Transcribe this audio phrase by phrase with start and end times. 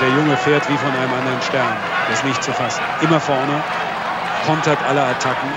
[0.00, 1.76] Der Junge fährt wie von einem anderen Stern.
[2.08, 2.82] Das ist nicht zu fassen.
[3.00, 3.62] Immer vorne,
[4.46, 5.48] kontert alle Attacken.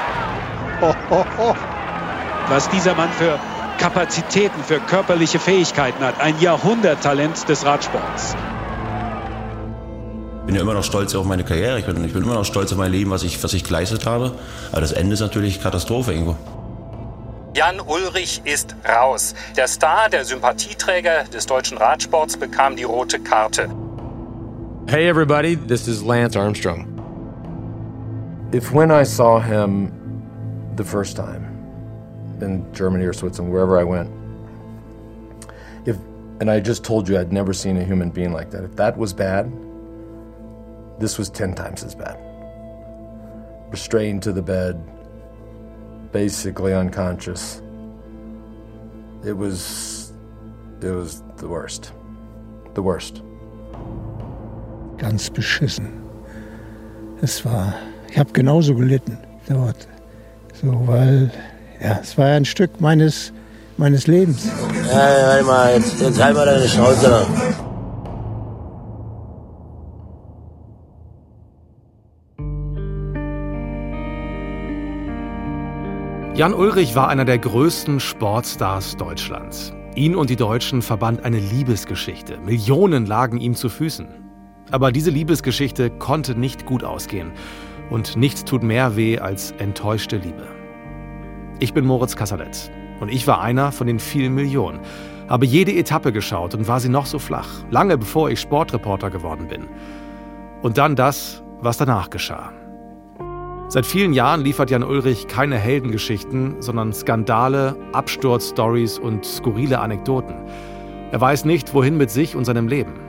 [2.48, 3.38] Was dieser Mann für
[3.80, 6.20] Kapazitäten, für körperliche Fähigkeiten hat.
[6.20, 8.36] Ein Jahrhunderttalent des Radsports.
[10.40, 11.80] Ich bin ja immer noch stolz auf meine Karriere.
[11.80, 14.06] Ich bin, ich bin immer noch stolz auf mein Leben, was ich, was ich geleistet
[14.06, 14.34] habe.
[14.72, 16.36] Aber das Ende ist natürlich Katastrophe irgendwo.
[17.56, 19.34] Jan Ulrich ist raus.
[19.58, 23.70] Der Star, der Sympathieträger des deutschen Radsports, bekam die rote Karte.
[24.90, 26.88] Hey everybody, this is Lance Armstrong.
[28.52, 31.44] If when I saw him the first time
[32.42, 34.10] in Germany or Switzerland, wherever I went,
[35.86, 35.96] if
[36.40, 38.98] and I just told you I'd never seen a human being like that, if that
[38.98, 39.54] was bad,
[40.98, 42.18] this was 10 times as bad.
[43.70, 44.84] Restrained to the bed,
[46.12, 47.62] basically unconscious.
[49.24, 50.14] It was
[50.82, 51.94] it was the worst.
[52.74, 53.22] The worst.
[55.00, 55.88] Ganz beschissen.
[57.22, 57.74] Es war,
[58.10, 59.88] ich habe genauso gelitten dort.
[60.62, 61.32] So, weil,
[61.82, 63.34] ja, es war ein Stück meines,
[63.78, 64.48] meines Lebens.
[64.88, 67.26] Ja, ja, halt mal, jetzt, jetzt halt mal deine Schnauze.
[76.36, 79.74] Jan Ulrich war einer der größten Sportstars Deutschlands.
[79.96, 82.38] Ihn und die Deutschen verband eine Liebesgeschichte.
[82.38, 84.08] Millionen lagen ihm zu Füßen.
[84.72, 87.32] Aber diese Liebesgeschichte konnte nicht gut ausgehen.
[87.90, 90.48] Und nichts tut mehr weh als enttäuschte Liebe.
[91.60, 94.80] Ich bin Moritz Kassalet und ich war einer von den vielen Millionen.
[95.28, 99.48] Habe jede Etappe geschaut und war sie noch so flach, lange bevor ich Sportreporter geworden
[99.48, 99.68] bin.
[100.62, 102.52] Und dann das, was danach geschah.
[103.68, 110.36] Seit vielen Jahren liefert Jan Ulrich keine Heldengeschichten, sondern Skandale, Absturzstories und skurrile Anekdoten.
[111.12, 113.09] Er weiß nicht, wohin mit sich und seinem Leben.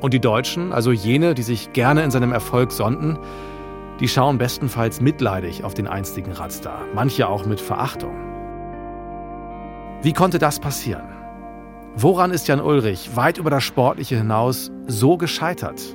[0.00, 3.18] Und die Deutschen, also jene, die sich gerne in seinem Erfolg sonden,
[4.00, 8.14] die schauen bestenfalls mitleidig auf den einstigen Radstar, manche auch mit Verachtung.
[10.02, 11.04] Wie konnte das passieren?
[11.96, 15.94] Woran ist Jan Ulrich weit über das Sportliche hinaus so gescheitert?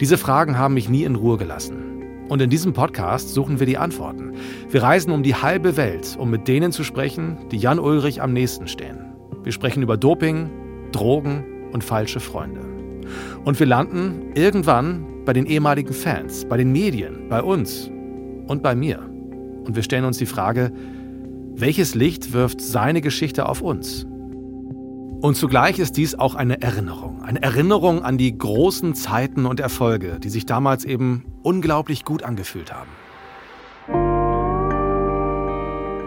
[0.00, 2.26] Diese Fragen haben mich nie in Ruhe gelassen.
[2.28, 4.32] Und in diesem Podcast suchen wir die Antworten.
[4.68, 8.32] Wir reisen um die halbe Welt, um mit denen zu sprechen, die Jan Ulrich am
[8.32, 9.14] nächsten stehen.
[9.42, 10.48] Wir sprechen über Doping,
[10.92, 12.79] Drogen und falsche Freunde.
[13.44, 17.90] Und wir landen irgendwann bei den ehemaligen Fans, bei den Medien, bei uns
[18.46, 18.98] und bei mir.
[19.64, 20.72] Und wir stellen uns die Frage,
[21.54, 24.06] welches Licht wirft seine Geschichte auf uns?
[25.20, 27.22] Und zugleich ist dies auch eine Erinnerung.
[27.22, 32.72] Eine Erinnerung an die großen Zeiten und Erfolge, die sich damals eben unglaublich gut angefühlt
[32.72, 32.88] haben.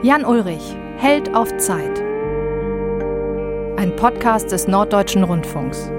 [0.04, 2.02] Jan Ulrich, Held auf Zeit.
[3.78, 5.92] Ein Podcast des Norddeutschen Rundfunks.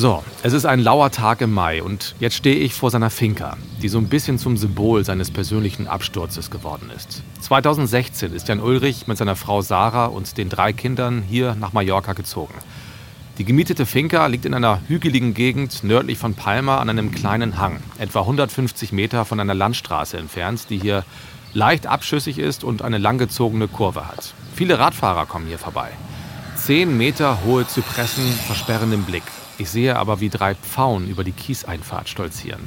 [0.00, 3.58] So, es ist ein lauer Tag im Mai und jetzt stehe ich vor seiner Finca,
[3.82, 7.22] die so ein bisschen zum Symbol seines persönlichen Absturzes geworden ist.
[7.40, 12.14] 2016 ist Jan Ulrich mit seiner Frau Sarah und den drei Kindern hier nach Mallorca
[12.14, 12.54] gezogen.
[13.36, 17.82] Die gemietete Finca liegt in einer hügeligen Gegend nördlich von Palma an einem kleinen Hang,
[17.98, 21.04] etwa 150 Meter von einer Landstraße entfernt, die hier
[21.52, 24.32] leicht abschüssig ist und eine langgezogene Kurve hat.
[24.54, 25.90] Viele Radfahrer kommen hier vorbei.
[26.56, 29.24] Zehn Meter hohe Zypressen versperren den Blick.
[29.60, 32.66] Ich sehe aber, wie drei Pfauen über die Kieseinfahrt stolzieren.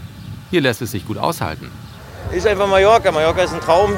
[0.52, 1.72] Hier lässt es sich gut aushalten.
[2.31, 3.12] Ist einfach Mallorca.
[3.12, 3.94] Mallorca ist ein Traum.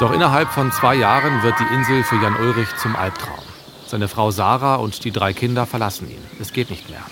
[0.00, 3.44] Doch innerhalb von zwei Jahren wird die Insel für Jan Ulrich zum Albtraum.
[3.86, 6.24] Seine Frau Sarah und die drei Kinder verlassen ihn.
[6.40, 7.02] Es geht nicht mehr.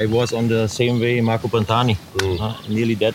[0.00, 1.96] I was on the same way Marco Pantani.
[2.20, 3.14] Uh, nearly dead.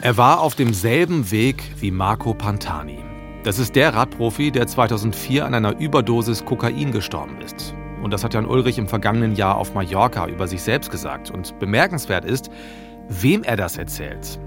[0.00, 2.98] Er war auf demselben Weg wie Marco Pantani.
[3.44, 7.74] Das ist der Radprofi, der 2004 an einer Überdosis Kokain gestorben ist.
[8.02, 11.30] Und das hat Jan Ulrich im vergangenen Jahr auf Mallorca über sich selbst gesagt.
[11.30, 12.50] Und bemerkenswert ist,
[13.08, 14.38] wem er das erzählt.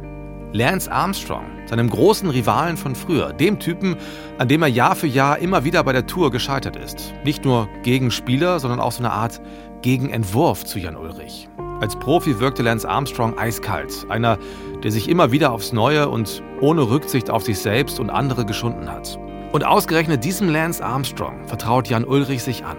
[0.53, 3.97] Lance Armstrong, seinem großen Rivalen von früher, dem Typen,
[4.37, 7.11] an dem er Jahr für Jahr immer wieder bei der Tour gescheitert ist.
[7.25, 9.41] Nicht nur gegen Spieler, sondern auch so eine Art
[9.81, 11.49] Gegenentwurf zu Jan Ulrich.
[11.81, 14.37] Als Profi wirkte Lance Armstrong eiskalt, einer,
[14.83, 18.91] der sich immer wieder aufs Neue und ohne Rücksicht auf sich selbst und andere geschunden
[18.91, 19.19] hat.
[19.51, 22.77] Und ausgerechnet diesem Lance Armstrong vertraut Jan Ulrich sich an.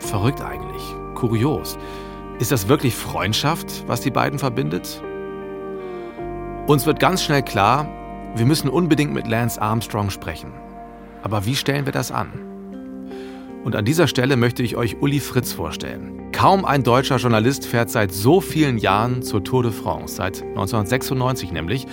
[0.00, 0.82] Verrückt eigentlich,
[1.14, 1.78] kurios.
[2.38, 5.02] Ist das wirklich Freundschaft, was die beiden verbindet?
[6.66, 7.88] Uns wird ganz schnell klar,
[8.36, 10.52] wir müssen unbedingt mit Lance Armstrong sprechen.
[11.22, 12.28] Aber wie stellen wir das an?
[13.64, 16.30] Und an dieser Stelle möchte ich euch Uli Fritz vorstellen.
[16.32, 21.52] Kaum ein deutscher Journalist fährt seit so vielen Jahren zur Tour de France, seit 1996
[21.52, 21.86] nämlich.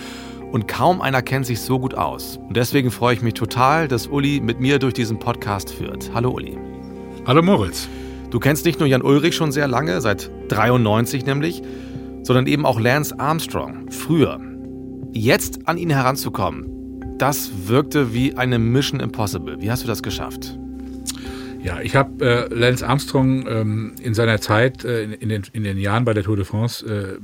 [0.51, 2.37] Und kaum einer kennt sich so gut aus.
[2.47, 6.11] Und deswegen freue ich mich total, dass Uli mit mir durch diesen Podcast führt.
[6.13, 6.74] Hallo Uli.
[7.27, 7.89] Hallo Moritz.
[8.29, 11.63] Du kennst nicht nur Jan Ulrich schon sehr lange, seit 93 nämlich,
[12.21, 14.39] sondern eben auch Lance Armstrong, früher.
[15.11, 19.59] Jetzt an ihn heranzukommen, das wirkte wie eine Mission Impossible.
[19.59, 20.59] Wie hast du das geschafft?
[21.63, 25.79] Ja, ich habe äh, Lance Armstrong ähm, in seiner Zeit, äh, in, den, in den
[25.79, 27.17] Jahren bei der Tour de France, äh,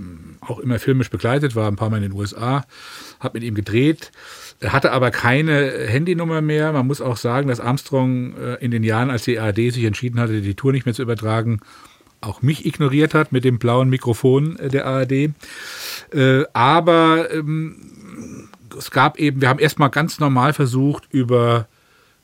[0.44, 2.66] auch immer filmisch begleitet, war ein paar Mal in den USA,
[3.20, 4.12] habe mit ihm gedreht,
[4.68, 6.72] hatte aber keine Handynummer mehr.
[6.72, 10.20] Man muss auch sagen, dass Armstrong äh, in den Jahren, als die ARD sich entschieden
[10.20, 11.62] hatte, die Tour nicht mehr zu übertragen,
[12.22, 15.12] auch mich ignoriert hat mit dem blauen Mikrofon äh, der ARD.
[16.14, 21.68] Äh, aber ähm, es gab eben, wir haben erstmal ganz normal versucht über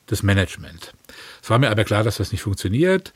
[0.06, 0.94] das Management.
[1.42, 3.12] Es war mir aber klar, dass das nicht funktioniert.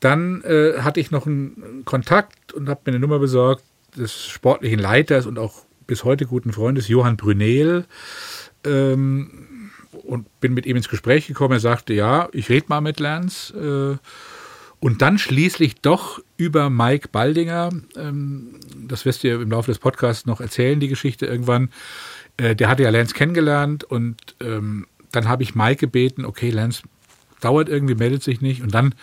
[0.00, 0.42] Dann
[0.78, 3.64] hatte ich noch einen Kontakt und habe mir eine Nummer besorgt
[3.96, 7.86] des sportlichen Leiters und auch bis heute guten Freundes Johann Brünel
[8.64, 9.70] ähm,
[10.04, 11.54] und bin mit ihm ins Gespräch gekommen.
[11.54, 13.98] Er sagte, ja, ich rede mal mit Lance.
[14.00, 14.06] Äh,
[14.78, 19.78] und dann schließlich doch über Mike Baldinger, ähm, das wirst du ja im Laufe des
[19.78, 21.70] Podcasts noch erzählen, die Geschichte irgendwann.
[22.36, 26.82] Äh, der hatte ja Lance kennengelernt und ähm, dann habe ich Mike gebeten, okay, Lance,
[27.40, 28.62] dauert irgendwie, meldet sich nicht.
[28.62, 28.94] Und dann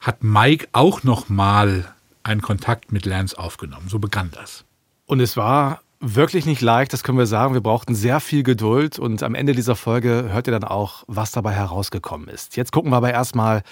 [0.00, 3.88] hat Mike auch nochmal einen Kontakt mit Lance aufgenommen.
[3.88, 4.64] So begann das.
[5.06, 7.54] Und es war wirklich nicht leicht, das können wir sagen.
[7.54, 11.32] Wir brauchten sehr viel Geduld und am Ende dieser Folge hört ihr dann auch, was
[11.32, 12.56] dabei herausgekommen ist.
[12.56, 13.62] Jetzt gucken wir aber erstmal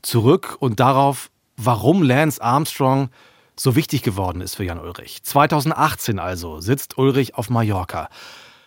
[0.00, 3.10] zurück und darauf, warum Lance Armstrong
[3.56, 5.22] so wichtig geworden ist für Jan Ulrich.
[5.22, 8.08] 2018 also sitzt Ulrich auf Mallorca,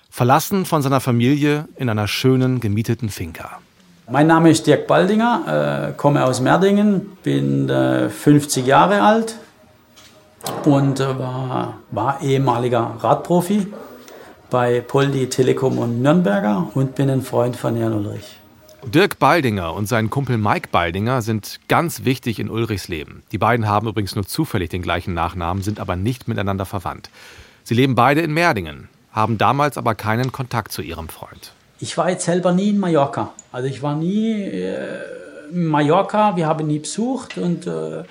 [0.09, 3.59] verlassen von seiner Familie in einer schönen gemieteten Finca.
[4.09, 9.35] Mein Name ist Dirk Baldinger, äh, komme aus Merdingen, bin äh, 50 Jahre alt
[10.65, 13.67] und äh, war, war ehemaliger Radprofi
[14.49, 18.37] bei Poldi Telekom und Nürnberger und bin ein Freund von Jan Ulrich.
[18.85, 23.23] Dirk Baldinger und sein Kumpel Mike Baldinger sind ganz wichtig in Ulrichs Leben.
[23.31, 27.09] Die beiden haben übrigens nur zufällig den gleichen Nachnamen, sind aber nicht miteinander verwandt.
[27.63, 31.51] Sie leben beide in Merdingen, haben damals aber keinen Kontakt zu ihrem Freund.
[31.79, 33.33] Ich war jetzt selber nie in Mallorca.
[33.51, 34.99] Also ich war nie äh,
[35.51, 38.03] in Mallorca, wir haben nie besucht und äh,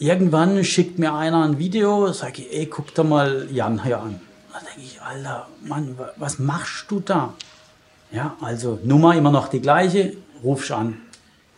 [0.00, 4.20] irgendwann schickt mir einer ein Video, sage ich, ey, guck doch mal Jan hier an.
[4.52, 7.34] Da denke ich, Alter, Mann, was machst du da?
[8.10, 11.02] Ja, also Nummer immer noch die gleiche, rufst an.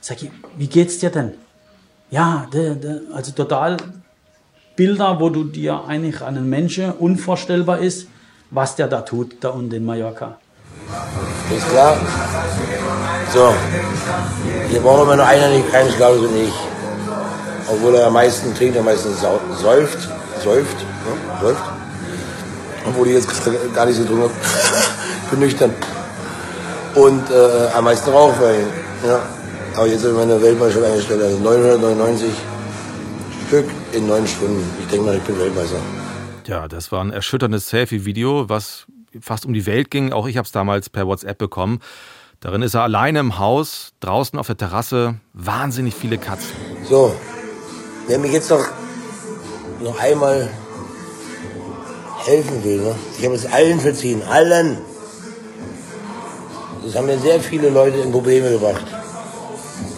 [0.01, 1.33] Sag ich, wie geht's dir denn?
[2.11, 3.77] Ja, de, de, also total
[4.77, 8.09] Bilder, wo du dir eigentlich einen Menschen unvorstellbar ist,
[8.51, 10.39] was der da tut, da unten in Mallorca.
[11.57, 11.97] Ist klar?
[13.33, 13.55] So,
[14.69, 16.72] hier brauchen wir nur einer, nicht keinen Klaus und ich.
[17.69, 20.09] Obwohl er am meisten trinkt, am meisten säuft.
[20.43, 21.41] Säuft, ne?
[21.41, 21.63] säuft.
[22.87, 23.29] Obwohl ich jetzt
[23.75, 24.31] gar nicht so habe.
[25.25, 25.75] ich bin nüchtern.
[26.95, 28.67] Und äh, am meisten raucht, weil,
[29.07, 29.21] ja.
[29.75, 32.31] Aber jetzt habe ich meine Weltmeisterschaft eingestellt, also 999
[33.47, 34.63] Stück in neun Stunden.
[34.81, 35.77] Ich denke mal, ich bin Weltmeister.
[36.47, 38.87] Ja, das war ein erschütterndes Selfie-Video, was
[39.21, 40.13] fast um die Welt ging.
[40.13, 41.81] Auch ich habe es damals per WhatsApp bekommen.
[42.41, 46.57] Darin ist er alleine im Haus, draußen auf der Terrasse, wahnsinnig viele Katzen.
[46.89, 47.15] So,
[48.07, 48.65] wer mir jetzt noch,
[49.81, 50.49] noch einmal
[52.25, 52.95] helfen will, ne?
[53.19, 54.79] ich habe es allen verziehen, allen.
[56.85, 58.87] Das haben mir sehr viele Leute in Probleme gebracht.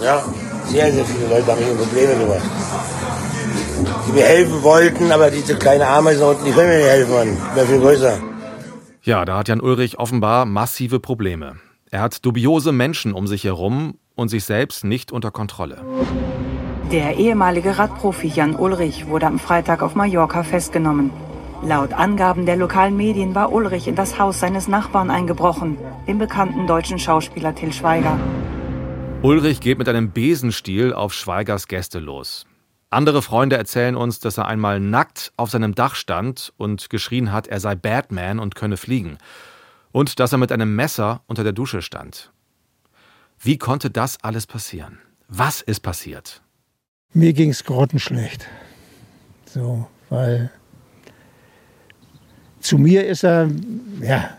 [0.03, 0.23] Ja,
[0.67, 2.43] sehr, sehr viele Leute haben mich in Probleme gebracht.
[4.07, 7.37] Die mir helfen wollten, aber diese kleine Ameisen unten, die können mir nicht helfen, Mann.
[7.49, 8.19] Ich bin viel größer.
[9.03, 11.57] Ja, da hat Jan Ulrich offenbar massive Probleme.
[11.91, 15.83] Er hat dubiose Menschen um sich herum und sich selbst nicht unter Kontrolle.
[16.95, 21.11] Der ehemalige Radprofi Jan Ulrich wurde am Freitag auf Mallorca festgenommen.
[21.61, 26.69] Laut Angaben der lokalen Medien war Ulrich in das Haus seines Nachbarn eingebrochen, dem bekannten
[26.69, 28.17] deutschen Schauspieler Till Schweiger.
[29.23, 32.47] Ulrich geht mit einem Besenstiel auf Schweigers Gäste los.
[32.91, 37.49] Andere Freunde erzählen uns, dass er einmal nackt auf seinem Dach stand und geschrien hat,
[37.49, 39.19] er sei Batman und könne fliegen.
[39.91, 42.31] Und dass er mit einem Messer unter der Dusche stand.
[43.41, 45.01] Wie konnte das alles passieren?
[45.27, 46.44] Was ist passiert?
[47.15, 48.47] Mir ging es grottenschlecht.
[49.47, 50.51] So, weil
[52.61, 53.49] zu mir ist er,
[54.01, 54.31] ja,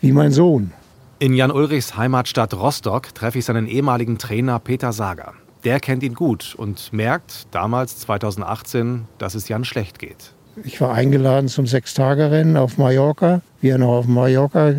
[0.00, 0.72] wie mein Sohn.
[1.18, 6.14] In Jan Ulrichs Heimatstadt Rostock treffe ich seinen ehemaligen Trainer Peter Sager der kennt ihn
[6.14, 10.32] gut und merkt damals 2018, dass es Jan schlecht geht.
[10.62, 14.74] Ich war eingeladen zum Sechstagerennen auf Mallorca, wie er noch auf Mallorca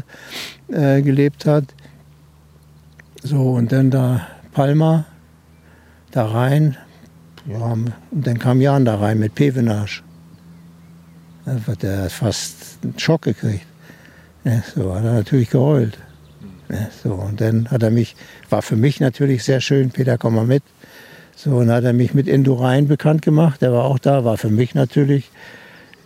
[0.70, 1.66] äh, gelebt hat.
[3.24, 5.06] So, und dann da Palma,
[6.12, 6.78] da rein.
[7.48, 10.02] Ja, und dann kam Jan da rein mit Pevenage.
[11.82, 13.68] Der hat fast einen Schock gekriegt.
[14.44, 15.98] Ja, so hat er natürlich geheult.
[16.70, 18.16] Ja, so, und dann hat er mich,
[18.50, 20.64] war für mich natürlich sehr schön, Peter, komm mal mit.
[21.36, 23.62] So, und hat er mich mit Indurain bekannt gemacht.
[23.62, 25.30] Der war auch da, war für mich natürlich,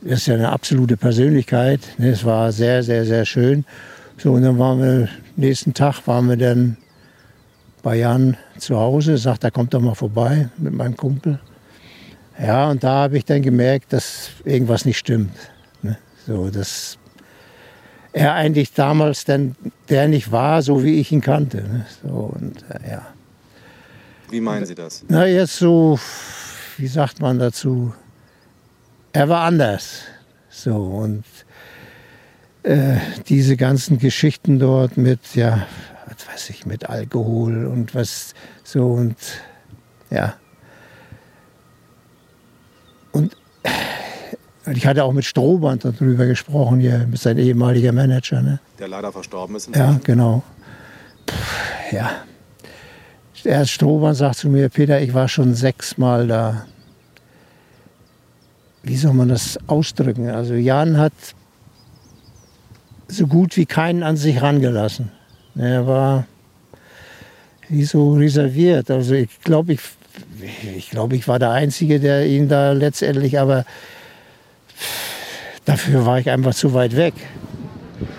[0.02, 1.82] das ist ja eine absolute Persönlichkeit.
[1.98, 3.64] Ne, es war sehr, sehr, sehr schön.
[4.18, 6.76] So, und dann waren wir, nächsten Tag waren wir dann
[7.82, 11.40] bei Jan zu Hause, sagt, er kommt doch mal vorbei mit meinem Kumpel.
[12.42, 15.36] Ja, und da habe ich dann gemerkt, dass irgendwas nicht stimmt.
[15.82, 15.98] Ne?
[16.26, 16.98] So, dass
[18.14, 19.56] er eigentlich damals dann
[19.90, 21.58] der nicht war, so wie ich ihn kannte.
[21.58, 21.86] Ne?
[22.02, 23.08] So, und, äh, ja.
[24.30, 25.04] Wie meinen Sie das?
[25.08, 26.00] Na, jetzt so,
[26.78, 27.94] wie sagt man dazu?
[29.12, 30.04] Er war anders.
[30.50, 31.24] So, und
[32.64, 35.66] äh, diese ganzen Geschichten dort mit, ja,
[36.10, 39.16] was weiß ich, mit Alkohol und was so und
[40.10, 40.36] ja.
[43.12, 43.36] Und
[44.66, 48.42] ich hatte auch mit Strohband darüber gesprochen, hier mit seinem ehemaligen Manager.
[48.42, 48.60] Ne?
[48.78, 49.76] Der leider verstorben ist.
[49.76, 50.44] Ja, genau.
[51.26, 52.12] Puh, ja.
[53.44, 56.66] Der Strohband sagt zu mir, Peter, ich war schon sechsmal da.
[58.84, 60.30] Wie soll man das ausdrücken?
[60.30, 61.14] Also Jan hat
[63.08, 65.12] so gut wie keinen an sich rangelassen.
[65.60, 66.26] Er war
[67.68, 68.90] wie so reserviert.
[68.90, 69.82] Also ich glaube, ich,
[70.78, 73.66] ich, glaub, ich war der Einzige, der ihn da letztendlich, aber
[75.66, 77.14] dafür war ich einfach zu weit weg.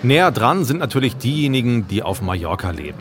[0.03, 2.99] Näher dran sind natürlich diejenigen, die auf Mallorca leben.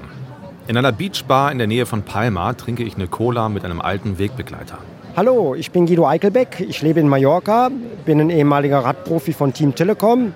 [0.68, 4.18] In einer Beachbar in der Nähe von Palma trinke ich eine Cola mit einem alten
[4.18, 4.78] Wegbegleiter.
[5.16, 6.64] Hallo, ich bin Guido Eichelbeck.
[6.66, 7.70] Ich lebe in Mallorca,
[8.06, 10.32] bin ein ehemaliger Radprofi von Team Telekom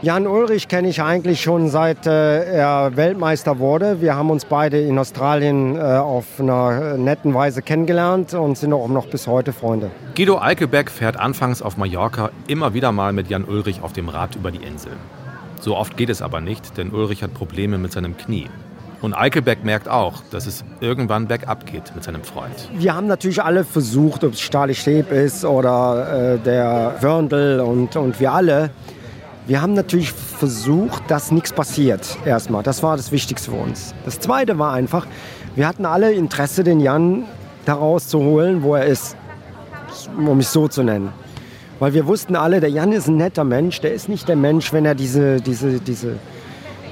[0.00, 4.00] Jan Ulrich kenne ich eigentlich schon seit äh, er Weltmeister wurde.
[4.00, 8.86] Wir haben uns beide in Australien äh, auf einer netten Weise kennengelernt und sind auch
[8.86, 9.90] noch bis heute Freunde.
[10.14, 14.36] Guido Eickelbeck fährt anfangs auf Mallorca immer wieder mal mit Jan Ulrich auf dem Rad
[14.36, 14.92] über die Insel.
[15.60, 18.46] So oft geht es aber nicht, denn Ulrich hat Probleme mit seinem Knie.
[19.02, 22.54] Und Eichelbeck merkt auch, dass es irgendwann bergab geht mit seinem Freund.
[22.72, 27.96] Wir haben natürlich alle versucht, ob es Stali Steb ist oder äh, der Wörndl und,
[27.96, 28.70] und wir alle.
[29.48, 32.62] Wir haben natürlich versucht, dass nichts passiert erstmal.
[32.62, 33.94] Das war das Wichtigste für uns.
[34.04, 35.06] Das Zweite war einfach,
[35.56, 37.24] wir hatten alle Interesse, den Jan
[37.64, 39.16] daraus zu holen, wo er ist,
[40.18, 41.14] um mich so zu nennen.
[41.78, 43.80] Weil wir wussten alle, der Jan ist ein netter Mensch.
[43.80, 46.16] Der ist nicht der Mensch, wenn er diese, diese, diese,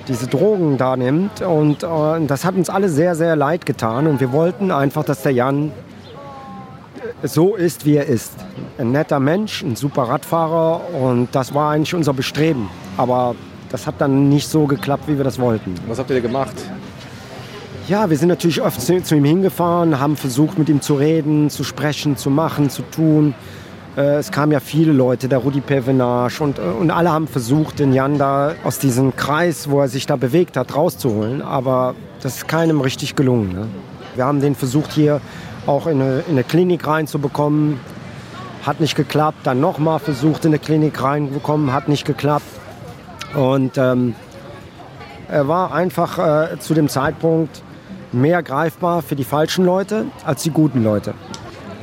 [0.09, 1.43] diese Drogen da nimmt.
[1.43, 4.07] Und äh, das hat uns alle sehr, sehr leid getan.
[4.07, 5.73] Und wir wollten einfach, dass der Jan
[7.23, 8.33] so ist, wie er ist.
[8.79, 12.69] Ein netter Mensch, ein super Radfahrer und das war eigentlich unser Bestreben.
[12.97, 13.35] Aber
[13.71, 15.75] das hat dann nicht so geklappt, wie wir das wollten.
[15.87, 16.55] Was habt ihr gemacht?
[17.89, 21.51] Ja, wir sind natürlich oft zu, zu ihm hingefahren, haben versucht, mit ihm zu reden,
[21.51, 23.35] zu sprechen, zu machen, zu tun.
[23.97, 27.79] Äh, es kamen ja viele Leute, der Rudi Pevenage und, äh, und alle haben versucht,
[27.79, 31.43] den Jan da aus diesem Kreis, wo er sich da bewegt hat, rauszuholen.
[31.43, 33.53] Aber das ist keinem richtig gelungen.
[33.53, 33.69] Ne?
[34.17, 35.21] Wir haben den versucht, hier
[35.67, 37.81] auch in eine, in eine Klinik reinzubekommen.
[38.65, 39.39] Hat nicht geklappt.
[39.45, 41.73] Dann nochmal versucht, in eine Klinik reinzubekommen.
[41.73, 42.47] Hat nicht geklappt.
[43.35, 44.15] Und ähm,
[45.29, 46.19] er war einfach
[46.53, 47.63] äh, zu dem Zeitpunkt
[48.13, 51.15] mehr greifbar für die falschen Leute als die guten Leute.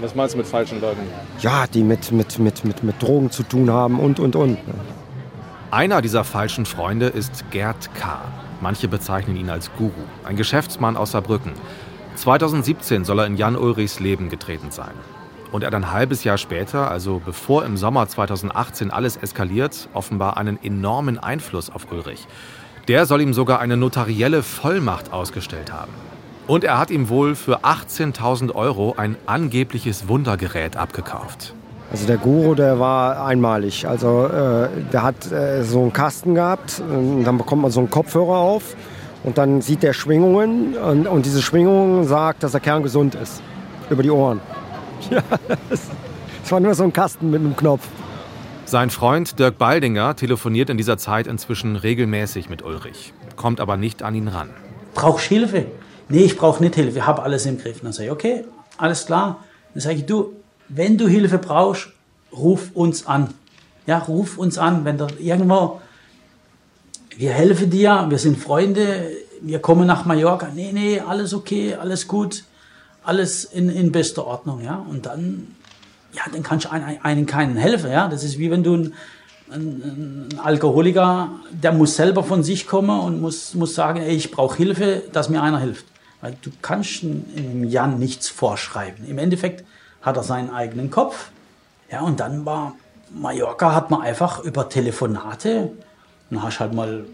[0.01, 1.01] Was meinst du mit falschen Leuten?
[1.39, 4.57] Ja, die mit, mit, mit, mit, mit Drogen zu tun haben und, und, und.
[5.71, 8.21] Einer dieser falschen Freunde ist Gerd K.
[8.61, 9.91] Manche bezeichnen ihn als Guru,
[10.23, 11.53] ein Geschäftsmann aus Saarbrücken.
[12.15, 14.93] 2017 soll er in Jan Ulrichs Leben getreten sein.
[15.51, 20.37] Und er hat ein halbes Jahr später, also bevor im Sommer 2018 alles eskaliert, offenbar
[20.37, 22.27] einen enormen Einfluss auf Ulrich.
[22.87, 25.91] Der soll ihm sogar eine notarielle Vollmacht ausgestellt haben.
[26.47, 31.53] Und er hat ihm wohl für 18.000 Euro ein angebliches Wundergerät abgekauft.
[31.91, 33.87] Also der Guru, der war einmalig.
[33.87, 38.37] Also äh, der hat äh, so einen Kasten gehabt, dann bekommt man so einen Kopfhörer
[38.37, 38.75] auf
[39.23, 43.41] und dann sieht der Schwingungen und, und diese Schwingungen sagt, dass der Kern gesund ist.
[43.89, 44.39] Über die Ohren.
[45.09, 45.21] Ja,
[46.41, 47.85] es war nur so ein Kasten mit einem Knopf.
[48.65, 54.01] Sein Freund Dirk Baldinger telefoniert in dieser Zeit inzwischen regelmäßig mit Ulrich, kommt aber nicht
[54.01, 54.49] an ihn ran.
[54.93, 55.65] Brauchst Hilfe?
[56.07, 57.81] Nee, ich brauche nicht Hilfe, ich habe alles im Griff.
[57.81, 58.45] dann sage ich, okay,
[58.77, 59.43] alles klar.
[59.73, 60.33] Dann sage ich, du,
[60.69, 61.89] wenn du Hilfe brauchst,
[62.31, 63.33] ruf uns an.
[63.85, 65.81] Ja, ruf uns an, wenn du irgendwo
[67.17, 70.49] wir helfen dir, wir sind Freunde, wir kommen nach Mallorca.
[70.53, 72.43] Nee, nee, alles okay, alles gut,
[73.03, 74.85] alles in, in bester Ordnung, ja.
[74.89, 75.55] Und dann,
[76.13, 78.07] ja, dann kannst du einen, einen keinen helfen, ja.
[78.07, 78.93] Das ist wie wenn du ein,
[79.51, 84.31] ein, ein Alkoholiker, der muss selber von sich kommen und muss, muss sagen, ey, ich
[84.31, 85.85] brauche Hilfe, dass mir einer hilft.
[86.21, 89.05] Weil du kannst dem Jan nichts vorschreiben.
[89.05, 89.65] Im Endeffekt
[90.01, 91.31] hat er seinen eigenen Kopf.
[91.91, 92.75] Ja, und dann war
[93.13, 95.71] Mallorca, hat man einfach über Telefonate
[96.33, 97.05] dann hast du halt mal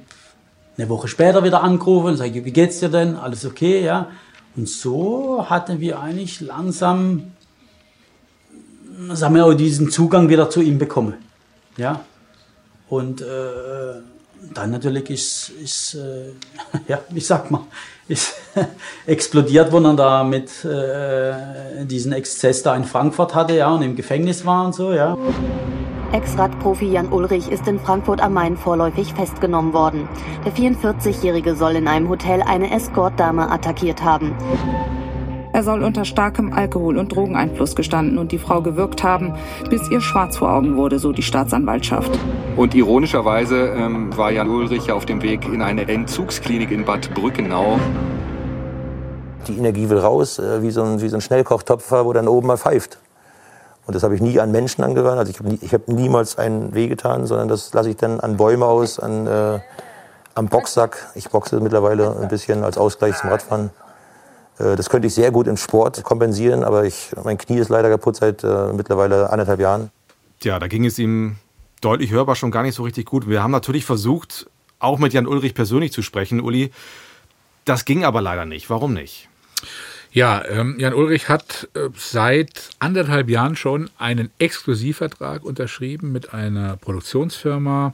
[0.78, 3.16] eine Woche später wieder angerufen und sage, wie geht's dir denn?
[3.16, 4.08] Alles okay, ja?
[4.56, 7.32] Und so hatten wir eigentlich langsam,
[9.10, 11.16] sagen wir, diesen Zugang wieder zu ihm bekommen.
[11.78, 12.02] Ja.
[12.88, 13.26] Und äh,
[14.54, 16.32] dann natürlich ist, ist äh,
[16.88, 17.62] ja, wie sagt man,
[18.08, 18.36] ist
[19.06, 23.96] explodiert, wo er da mit äh, diesen Exzess da in Frankfurt hatte, ja, und im
[23.96, 25.18] Gefängnis war und so, ja.
[26.12, 30.10] Ex-Radprofi Jan Ulrich ist in Frankfurt am Main vorläufig festgenommen worden.
[30.44, 34.34] Der 44-Jährige soll in einem Hotel eine Escortdame attackiert haben.
[35.54, 39.36] Er soll unter starkem Alkohol- und Drogeneinfluss gestanden und die Frau gewirkt haben,
[39.70, 42.18] bis ihr schwarz vor Augen wurde, so die Staatsanwaltschaft.
[42.56, 47.80] Und ironischerweise ähm, war Jan Ulrich auf dem Weg in eine Entzugsklinik in Bad Brückenau.
[49.48, 52.48] Die Energie will raus, äh, wie so ein, wie so ein Schnellkochtopf, wo dann oben
[52.48, 53.00] mal pfeift.
[53.90, 55.18] Und das habe ich nie an Menschen angewandt.
[55.18, 58.68] Also ich habe nie, hab niemals einen wehgetan, sondern das lasse ich dann an Bäume
[58.68, 59.60] aus, an, äh,
[60.36, 61.08] am Boxsack.
[61.16, 63.72] Ich boxe mittlerweile ein bisschen als Ausgleich zum Radfahren.
[64.60, 67.90] Äh, das könnte ich sehr gut im Sport kompensieren, aber ich, mein Knie ist leider
[67.90, 69.90] kaputt seit äh, mittlerweile anderthalb Jahren.
[70.40, 71.38] Tja, da ging es ihm
[71.82, 73.28] deutlich hörbar schon gar nicht so richtig gut.
[73.28, 76.72] Wir haben natürlich versucht, auch mit Jan Ulrich persönlich zu sprechen, Uli.
[77.66, 78.70] Das ging aber leider nicht.
[78.70, 79.30] Warum nicht?
[80.12, 86.78] Ja, ähm, Jan Ulrich hat äh, seit anderthalb Jahren schon einen Exklusivvertrag unterschrieben mit einer
[86.78, 87.94] Produktionsfirma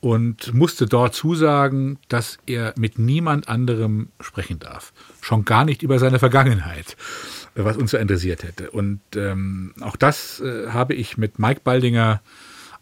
[0.00, 4.92] und musste dort zusagen, dass er mit niemand anderem sprechen darf.
[5.22, 6.96] Schon gar nicht über seine Vergangenheit,
[7.54, 8.70] was uns so interessiert hätte.
[8.70, 12.20] Und ähm, auch das äh, habe ich mit Mike Baldinger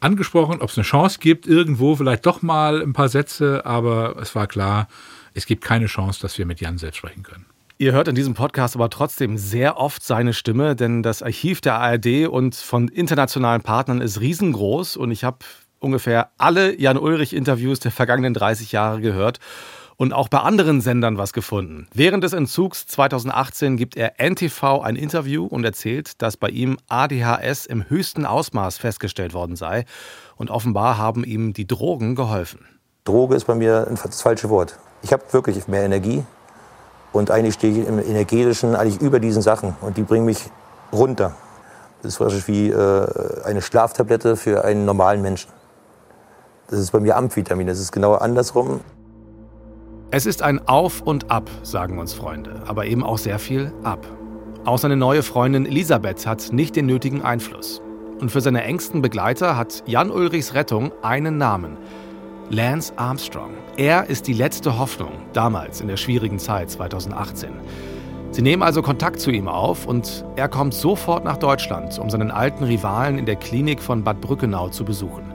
[0.01, 4.35] angesprochen, ob es eine Chance gibt, irgendwo vielleicht doch mal ein paar Sätze, aber es
[4.35, 4.89] war klar,
[5.33, 7.47] es gibt keine Chance, dass wir mit Jan selbst sprechen können.
[7.83, 11.81] Ihr hört in diesem Podcast aber trotzdem sehr oft seine Stimme, denn das Archiv der
[11.81, 15.39] ARD und von internationalen Partnern ist riesengroß und ich habe
[15.81, 19.41] ungefähr alle Jan Ulrich-Interviews der vergangenen 30 Jahre gehört
[19.97, 21.89] und auch bei anderen Sendern was gefunden.
[21.93, 27.67] Während des Entzugs 2018 gibt er NTV ein Interview und erzählt, dass bei ihm ADHS
[27.67, 29.87] im höchsten Ausmaß festgestellt worden sei
[30.37, 32.61] und offenbar haben ihm die Drogen geholfen.
[33.03, 34.79] Droge ist bei mir das falsche Wort.
[35.03, 36.23] Ich habe wirklich mehr Energie,
[37.13, 40.51] und eigentlich stehe ich im Energetischen eigentlich über diesen Sachen und die bringen mich
[40.93, 41.35] runter.
[42.03, 43.07] Das ist wie äh,
[43.45, 45.51] eine Schlaftablette für einen normalen Menschen.
[46.69, 48.81] Das ist bei mir Amphetamin, das ist genau andersrum.
[50.11, 54.07] Es ist ein Auf und Ab, sagen uns Freunde, aber eben auch sehr viel Ab.
[54.65, 57.81] Auch seine neue Freundin Elisabeth hat nicht den nötigen Einfluss.
[58.21, 61.77] Und für seine engsten Begleiter hat Jan Ulrichs Rettung einen Namen–
[62.53, 63.53] Lance Armstrong.
[63.79, 67.51] Er ist die letzte Hoffnung, damals in der schwierigen Zeit 2018.
[68.31, 72.31] Sie nehmen also Kontakt zu ihm auf und er kommt sofort nach Deutschland, um seinen
[72.31, 75.33] alten Rivalen in der Klinik von Bad Brückenau zu besuchen.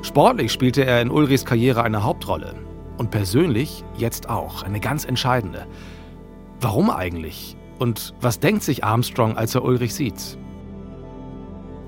[0.00, 2.54] Sportlich spielte er in Ulrichs Karriere eine Hauptrolle
[2.96, 5.66] und persönlich jetzt auch eine ganz entscheidende.
[6.62, 7.58] Warum eigentlich?
[7.78, 10.38] Und was denkt sich Armstrong, als er Ulrich sieht?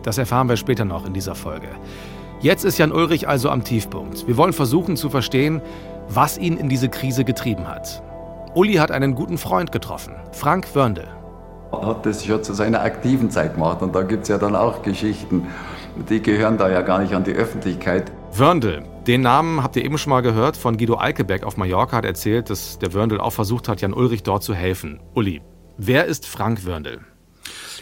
[0.03, 1.69] Das erfahren wir später noch in dieser Folge.
[2.43, 4.27] Jetzt ist Jan Ulrich also am Tiefpunkt.
[4.27, 5.61] Wir wollen versuchen zu verstehen,
[6.09, 8.03] was ihn in diese Krise getrieben hat.
[8.55, 11.07] Uli hat einen guten Freund getroffen, Frank Wörndl.
[11.71, 14.57] Er hat das schon zu seiner aktiven Zeit gemacht und da gibt es ja dann
[14.57, 15.49] auch Geschichten,
[16.09, 18.11] die gehören da ja gar nicht an die Öffentlichkeit.
[18.33, 22.07] Wörndl, den Namen habt ihr eben schon mal gehört von Guido Alkebeck auf Mallorca, hat
[22.07, 24.99] erzählt, dass der Wörndl auch versucht hat, Jan Ulrich dort zu helfen.
[25.15, 25.43] Uli,
[25.77, 27.01] wer ist Frank Wörndl?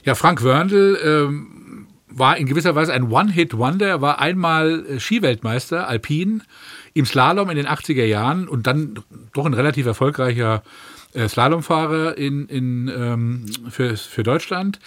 [0.02, 1.57] Ja, Frank Wörndl ähm
[2.18, 6.42] war in gewisser Weise ein One-Hit-Wonder, war einmal äh, Skiweltmeister, Alpin,
[6.94, 8.98] im Slalom in den 80er Jahren und dann
[9.32, 10.62] doch ein relativ erfolgreicher
[11.14, 14.78] äh, Slalomfahrer in, in, ähm, für, für Deutschland.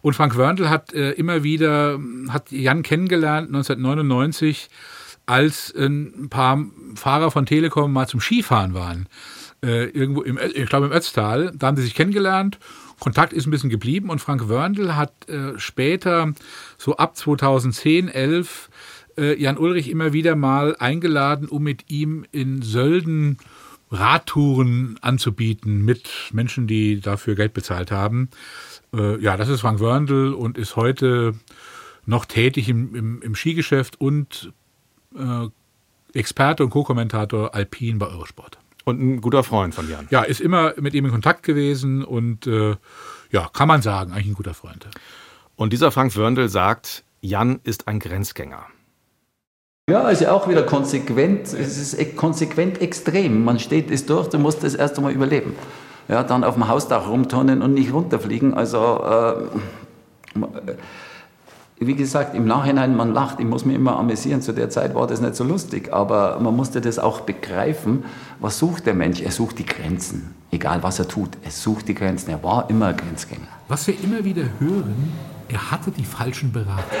[0.00, 1.98] Und Frank Wörndl hat äh, immer wieder,
[2.30, 4.70] hat Jan kennengelernt 1999,
[5.26, 9.08] als ein paar Fahrer von Telekom mal zum Skifahren waren.
[9.62, 11.52] Äh, irgendwo im, ich glaube im Ötztal.
[11.54, 12.58] Da haben sie sich kennengelernt
[12.98, 16.32] Kontakt ist ein bisschen geblieben und Frank Wörndl hat äh, später,
[16.76, 18.70] so ab 2010, 11,
[19.16, 23.38] äh, Jan Ulrich immer wieder mal eingeladen, um mit ihm in Sölden
[23.90, 28.28] Radtouren anzubieten mit Menschen, die dafür Geld bezahlt haben.
[28.94, 31.34] Äh, ja, das ist Frank Wörndl und ist heute
[32.04, 34.52] noch tätig im, im, im Skigeschäft und
[35.16, 35.46] äh,
[36.14, 38.58] Experte und Co-Kommentator Alpin bei Eurosport.
[38.88, 40.06] Und ein guter Freund von Jan.
[40.08, 42.74] Ja, ist immer mit ihm in Kontakt gewesen und äh,
[43.30, 44.88] ja, kann man sagen, eigentlich ein guter Freund.
[45.56, 48.64] Und dieser Frank Wörndl sagt, Jan ist ein Grenzgänger.
[49.90, 53.44] Ja, also auch wieder konsequent, es ist konsequent extrem.
[53.44, 55.54] Man steht es durch, du musst das erst einmal überleben.
[56.08, 58.54] Ja, dann auf dem Hausdach rumturnen und nicht runterfliegen.
[58.54, 59.04] Also
[60.34, 60.40] äh,
[61.80, 64.42] wie gesagt, im Nachhinein, man lacht, ich muss mich immer amüsieren.
[64.42, 68.04] Zu der Zeit war das nicht so lustig, aber man musste das auch begreifen.
[68.40, 69.20] Was sucht der Mensch?
[69.20, 70.34] Er sucht die Grenzen.
[70.50, 72.30] Egal was er tut, er sucht die Grenzen.
[72.30, 73.46] Er war immer Grenzgänger.
[73.68, 75.12] Was wir immer wieder hören,
[75.48, 76.96] er hatte die falschen Berater.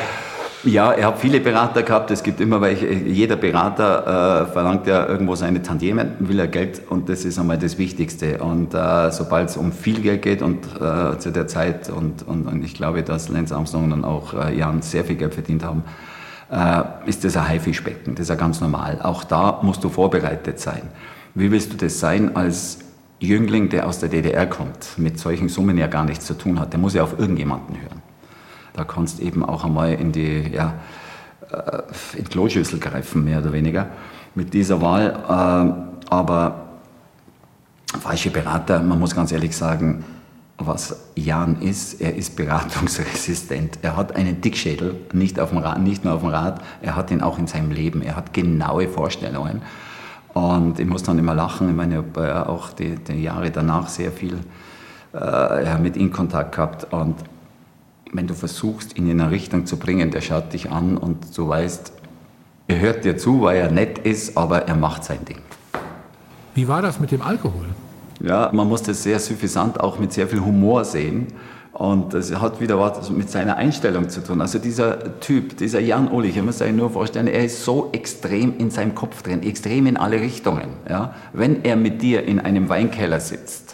[0.64, 2.10] Ja, er hat viele Berater gehabt.
[2.10, 2.92] Es gibt immer welche.
[2.92, 7.58] Jeder Berater äh, verlangt ja irgendwo seine Tantiemen, will er Geld und das ist einmal
[7.58, 8.38] das Wichtigste.
[8.38, 12.48] Und äh, sobald es um viel Geld geht und äh, zu der Zeit und, und,
[12.48, 15.84] und, ich glaube, dass Lance Armstrong und auch äh, Jan sehr viel Geld verdient haben,
[16.50, 18.16] äh, ist das ein Haifischbecken.
[18.16, 18.98] Das ist ja ganz normal.
[19.00, 20.82] Auch da musst du vorbereitet sein.
[21.34, 22.78] Wie willst du das sein als
[23.20, 26.72] Jüngling, der aus der DDR kommt, mit solchen Summen ja gar nichts zu tun hat?
[26.72, 27.97] Der muss ja auf irgendjemanden hören.
[28.78, 30.74] Da kannst eben auch einmal in die ja,
[31.50, 31.82] äh,
[32.16, 33.86] in die Kloschüssel greifen, mehr oder weniger,
[34.34, 35.18] mit dieser Wahl.
[35.28, 36.68] Äh, aber
[38.00, 40.04] falsche Berater, man muss ganz ehrlich sagen,
[40.58, 43.78] was Jan ist, er ist beratungsresistent.
[43.82, 47.10] Er hat einen Dickschädel, nicht, auf dem Rad, nicht nur auf dem Rad, er hat
[47.10, 48.02] ihn auch in seinem Leben.
[48.02, 49.62] Er hat genaue Vorstellungen.
[50.34, 53.88] Und ich muss dann immer lachen, ich meine, ich habe auch die, die Jahre danach
[53.88, 54.38] sehr viel
[55.14, 56.92] äh, mit ihm Kontakt gehabt.
[56.92, 57.16] Und
[58.12, 61.48] wenn du versuchst, ihn in eine Richtung zu bringen, der schaut dich an und du
[61.48, 61.92] weißt,
[62.68, 65.40] er hört dir zu, weil er nett ist, aber er macht sein Ding.
[66.54, 67.66] Wie war das mit dem Alkohol?
[68.20, 71.28] Ja, man muss das sehr suffisant auch mit sehr viel Humor sehen.
[71.72, 74.40] Und das hat wieder was mit seiner Einstellung zu tun.
[74.40, 78.58] Also dieser Typ, dieser Jan Ulrich, ich muss sich nur vorstellen, er ist so extrem
[78.58, 80.70] in seinem Kopf drin, extrem in alle Richtungen.
[80.88, 81.14] Ja?
[81.32, 83.67] Wenn er mit dir in einem Weinkeller sitzt,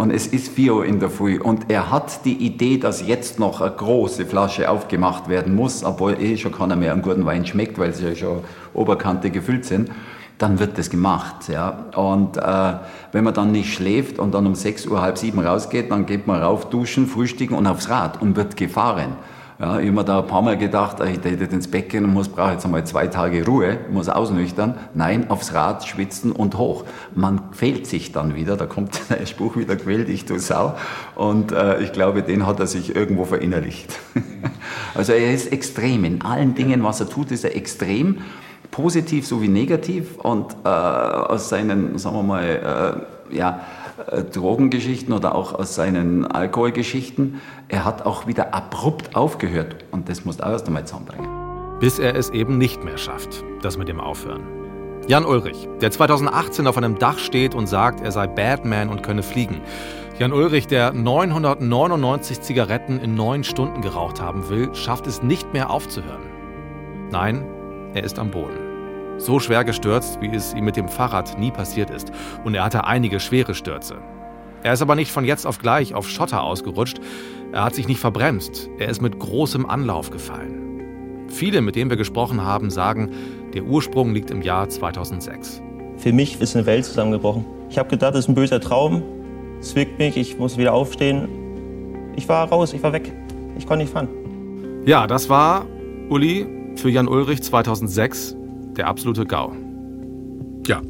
[0.00, 3.38] und es ist 4 Uhr in der Früh und er hat die Idee, dass jetzt
[3.38, 7.44] noch eine große Flasche aufgemacht werden muss, obwohl eh schon keiner mehr einen guten Wein
[7.44, 8.38] schmeckt, weil sie ja schon
[8.72, 9.90] Oberkante gefüllt sind,
[10.38, 11.48] dann wird das gemacht.
[11.48, 11.84] Ja.
[11.94, 12.72] Und äh,
[13.12, 16.26] wenn man dann nicht schläft und dann um 6 Uhr, halb sieben rausgeht, dann geht
[16.26, 19.18] man rauf, duschen, frühstücken und aufs Rad und wird gefahren.
[19.60, 22.14] Ja, ich habe mir da ein paar Mal gedacht, ich hätte ins Bett gehen und
[22.14, 24.74] muss, brauche jetzt einmal zwei Tage Ruhe, muss ausnüchtern.
[24.94, 26.86] Nein, aufs Rad, schwitzen und hoch.
[27.14, 30.76] Man quält sich dann wieder, da kommt der Spruch wieder, quäl dich, du Sau.
[31.14, 33.98] Und äh, ich glaube, den hat er sich irgendwo verinnerlicht.
[34.94, 36.06] also er ist extrem.
[36.06, 38.22] In allen Dingen, was er tut, ist er extrem.
[38.70, 40.16] Positiv sowie negativ.
[40.16, 43.60] Und äh, aus seinen, sagen wir mal, äh, ja,
[44.32, 47.40] Drogengeschichten oder auch aus seinen Alkoholgeschichten.
[47.68, 51.28] Er hat auch wieder abrupt aufgehört und das muss auch erst einmal zusammenbringen.
[51.80, 54.42] Bis er es eben nicht mehr schafft, das mit dem Aufhören.
[55.06, 59.22] Jan Ulrich, der 2018 auf einem Dach steht und sagt, er sei Batman und könne
[59.22, 59.60] fliegen.
[60.18, 65.70] Jan Ulrich, der 999 Zigaretten in neun Stunden geraucht haben will, schafft es nicht mehr
[65.70, 66.22] aufzuhören.
[67.10, 67.44] Nein,
[67.94, 68.59] er ist am Boden.
[69.20, 72.10] So schwer gestürzt, wie es ihm mit dem Fahrrad nie passiert ist.
[72.42, 73.98] Und er hatte einige schwere Stürze.
[74.62, 77.00] Er ist aber nicht von jetzt auf gleich auf Schotter ausgerutscht.
[77.52, 78.70] Er hat sich nicht verbremst.
[78.78, 81.26] Er ist mit großem Anlauf gefallen.
[81.28, 83.10] Viele, mit denen wir gesprochen haben, sagen,
[83.52, 85.60] der Ursprung liegt im Jahr 2006.
[85.98, 87.44] Für mich ist eine Welt zusammengebrochen.
[87.68, 89.02] Ich habe gedacht, das ist ein böser Traum.
[89.60, 91.28] Es zwickt mich, ich muss wieder aufstehen.
[92.16, 93.12] Ich war raus, ich war weg.
[93.58, 94.08] Ich konnte nicht fahren.
[94.86, 95.66] Ja, das war,
[96.08, 98.39] Uli, für Jan Ulrich 2006
[98.76, 99.52] der absolute GAU.
[100.66, 100.82] Ja,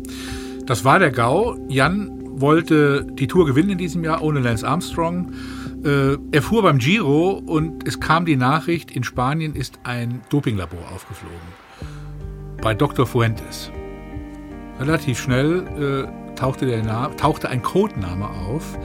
[0.66, 1.56] das war der GAU.
[1.68, 5.32] Jan wollte die Tour gewinnen in diesem Jahr ohne Lance Armstrong.
[5.84, 10.90] Äh, er fuhr beim Giro und es kam die Nachricht, in Spanien ist ein Dopinglabor
[10.94, 11.38] aufgeflogen.
[12.62, 13.06] Bei Dr.
[13.06, 13.70] Fuentes.
[14.78, 18.78] Relativ schnell äh, tauchte, der tauchte ein Codename auf.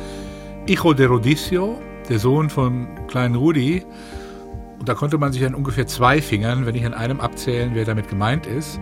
[0.67, 1.79] Hijo de Rodicio,
[2.09, 3.83] der Sohn von kleinen Rudi,
[4.85, 7.85] und da konnte man sich an ungefähr zwei Fingern, wenn nicht an einem abzählen, wer
[7.85, 8.79] damit gemeint ist.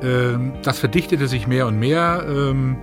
[0.00, 2.24] Ähm, das verdichtete sich mehr und mehr.
[2.28, 2.76] Ähm,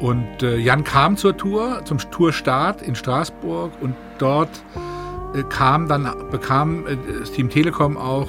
[0.00, 4.50] und äh, Jan kam zur Tour, zum Tourstart in Straßburg und dort
[5.36, 8.26] äh, kam dann, bekam äh, das Team Telekom auch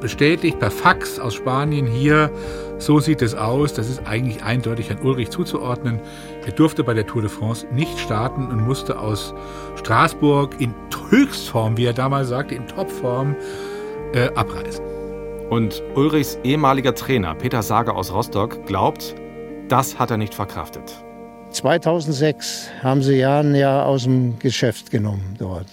[0.00, 2.30] bestätigt per Fax aus Spanien hier,
[2.78, 5.98] so sieht es aus, das ist eigentlich eindeutig an Ulrich zuzuordnen.
[6.48, 9.34] Er durfte bei der Tour de France nicht starten und musste aus
[9.76, 10.74] Straßburg in
[11.10, 13.36] Höchstform, wie er damals sagte, in Topform
[14.14, 14.82] äh, abreisen.
[15.50, 19.14] Und Ulrichs ehemaliger Trainer Peter Sager aus Rostock glaubt,
[19.68, 21.04] das hat er nicht verkraftet.
[21.50, 25.68] 2006 haben sie Jan ja aus dem Geschäft genommen dort.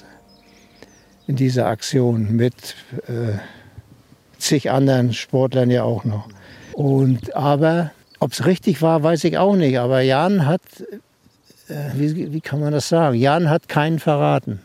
[1.26, 2.76] In dieser Aktion mit
[3.08, 3.38] äh,
[4.40, 6.28] zig anderen Sportlern ja auch noch.
[6.74, 7.92] Und aber
[8.26, 9.80] ob es richtig war, weiß ich auch nicht.
[9.80, 10.62] Aber Jan hat,
[11.70, 13.16] äh, wie, wie kann man das sagen?
[13.16, 14.60] Jan hat keinen verraten.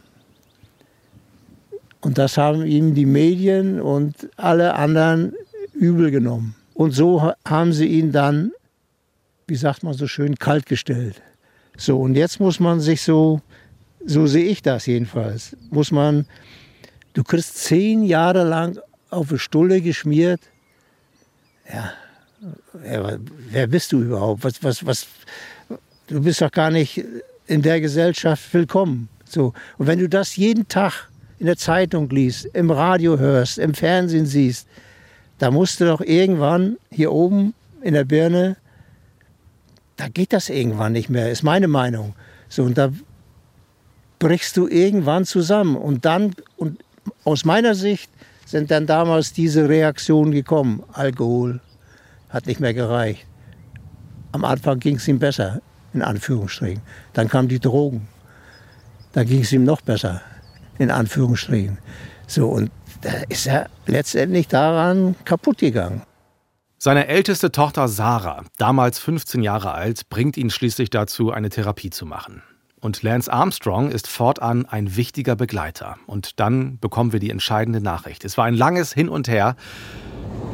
[2.01, 5.35] Und das haben ihm die Medien und alle anderen
[5.75, 6.55] übel genommen.
[6.75, 8.53] Und so haben sie ihn dann,
[9.46, 11.20] wie sagt man so schön, kalt gestellt.
[11.77, 13.40] So, und jetzt muss man sich so,
[14.05, 16.27] so sehe ich das jedenfalls, muss man
[17.12, 18.79] Du kriegst zehn Jahre lang
[19.11, 20.40] auf eine Stulle geschmiert.
[21.73, 21.92] Ja,
[22.72, 24.44] wer bist du überhaupt?
[24.44, 25.07] Was, was, was?
[26.07, 27.05] Du bist doch gar nicht
[27.46, 29.09] in der Gesellschaft willkommen.
[29.24, 29.53] So.
[29.79, 34.26] Und wenn du das jeden Tag in der Zeitung liest, im Radio hörst, im Fernsehen
[34.26, 34.66] siehst,
[35.38, 38.57] da musst du doch irgendwann hier oben in der Birne,
[39.96, 42.14] da geht das irgendwann nicht mehr, ist meine Meinung.
[42.48, 42.92] So, und da
[44.18, 45.76] brichst du irgendwann zusammen.
[45.76, 46.83] Und dann, und
[47.24, 48.11] aus meiner Sicht,
[48.46, 50.83] sind dann damals diese Reaktionen gekommen.
[50.92, 51.61] Alkohol
[52.31, 53.27] hat nicht mehr gereicht.
[54.33, 55.61] Am Anfang ging es ihm besser,
[55.93, 56.83] in Anführungsstrichen.
[57.12, 58.09] Dann kamen die Drogen.
[59.12, 60.23] Da ging es ihm noch besser,
[60.79, 61.79] in Anführungsstrichen.
[62.27, 66.03] So, und da ist er letztendlich daran kaputt gegangen.
[66.79, 72.07] Seine älteste Tochter Sarah, damals 15 Jahre alt, bringt ihn schließlich dazu, eine Therapie zu
[72.07, 72.43] machen.
[72.81, 75.97] Und Lance Armstrong ist fortan ein wichtiger Begleiter.
[76.07, 78.25] Und dann bekommen wir die entscheidende Nachricht.
[78.25, 79.55] Es war ein langes Hin und Her,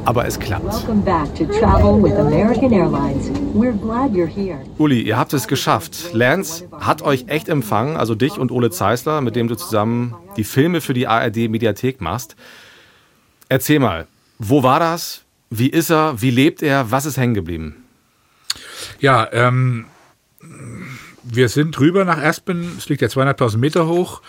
[0.04, 0.86] aber es klappt.
[4.78, 6.12] Uli, ihr habt es geschafft.
[6.12, 10.44] Lance hat euch echt empfangen, also dich und Ole Zeisler, mit dem du zusammen die
[10.44, 12.34] Filme für die ARD-Mediathek machst.
[13.48, 14.08] Erzähl mal,
[14.38, 15.22] wo war das?
[15.50, 16.20] Wie ist er?
[16.20, 16.90] Wie lebt er?
[16.90, 17.84] Was ist hängen geblieben?
[18.98, 19.86] Ja, ähm,
[21.32, 22.76] wir sind rüber nach Aspen.
[22.78, 24.22] Es liegt ja 200.000 Meter hoch.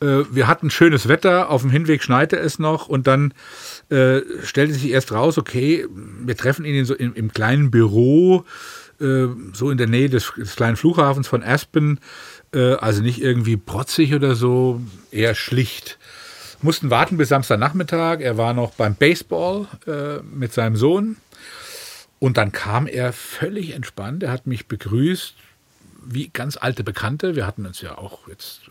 [0.00, 1.50] Äh, wir hatten schönes Wetter.
[1.50, 3.34] Auf dem Hinweg schneite es noch und dann
[3.90, 5.86] äh, stellte sich erst raus, okay,
[6.24, 8.44] wir treffen ihn in so im, im kleinen Büro,
[9.00, 12.00] äh, so in der Nähe des, des kleinen Flughafens von Aspen.
[12.54, 15.98] Äh, also nicht irgendwie protzig oder so, eher schlicht
[16.62, 18.20] mussten warten bis Samstagnachmittag.
[18.20, 21.16] Er war noch beim Baseball äh, mit seinem Sohn.
[22.18, 24.22] Und dann kam er völlig entspannt.
[24.22, 25.34] Er hat mich begrüßt,
[26.04, 27.36] wie ganz alte Bekannte.
[27.36, 28.62] Wir hatten uns ja auch jetzt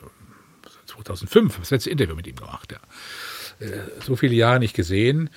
[0.88, 2.72] 2005 das letzte Interview mit ihm gemacht.
[2.72, 3.66] Ja.
[3.66, 5.30] Äh, so viele Jahre nicht gesehen.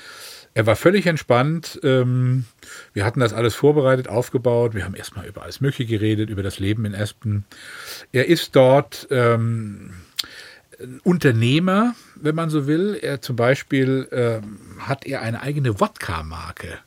[0.55, 1.81] Er war völlig entspannt.
[1.83, 2.45] Ähm,
[2.93, 4.75] wir hatten das alles vorbereitet, aufgebaut.
[4.75, 7.45] Wir haben erstmal über alles Mögliche geredet, über das Leben in Espen.
[8.13, 9.91] Er ist dort ähm,
[11.03, 12.99] Unternehmer, wenn man so will.
[13.01, 16.79] Er zum Beispiel ähm, hat er eine eigene Wodka-Marke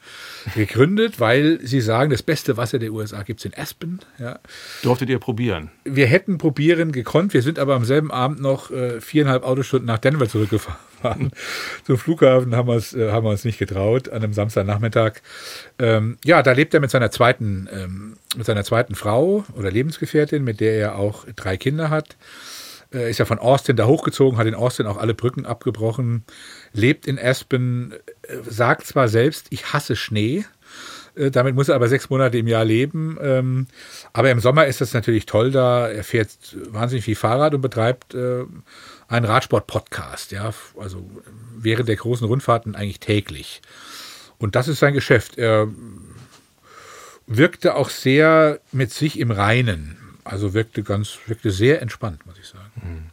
[0.55, 3.99] gegründet, weil sie sagen, das beste Wasser der USA gibt es in Aspen.
[4.19, 4.39] Ja.
[4.83, 5.71] Durftet ihr probieren?
[5.83, 9.99] Wir hätten probieren gekonnt, wir sind aber am selben Abend noch äh, viereinhalb Autostunden nach
[9.99, 10.77] Denver zurückgefahren.
[11.85, 15.21] Zum Flughafen haben, äh, haben wir uns nicht getraut, an einem Samstagnachmittag.
[15.79, 20.43] Ähm, ja, da lebt er mit seiner zweiten, ähm, mit seiner zweiten Frau oder Lebensgefährtin,
[20.43, 22.15] mit der er auch drei Kinder hat.
[22.97, 26.23] Äh, ist ja von Austin da hochgezogen, hat in Austin auch alle Brücken abgebrochen,
[26.73, 30.45] lebt in Aspen, äh, sagt zwar selbst, ich hasse Schnee,
[31.15, 33.17] äh, damit muss er aber sechs Monate im Jahr leben.
[33.21, 33.67] Ähm,
[34.13, 35.87] aber im Sommer ist das natürlich toll da.
[35.87, 36.29] Er fährt
[36.69, 41.09] wahnsinnig viel Fahrrad und betreibt einen Radsport-Podcast, ja, also
[41.55, 43.61] während der großen Rundfahrten eigentlich täglich.
[44.37, 45.37] Und das ist sein Geschäft.
[45.37, 45.67] Er
[47.25, 50.06] wirkte auch sehr mit sich im Reinen.
[50.29, 53.11] Also wirkte ganz, wirkte sehr entspannt, muss ich sagen.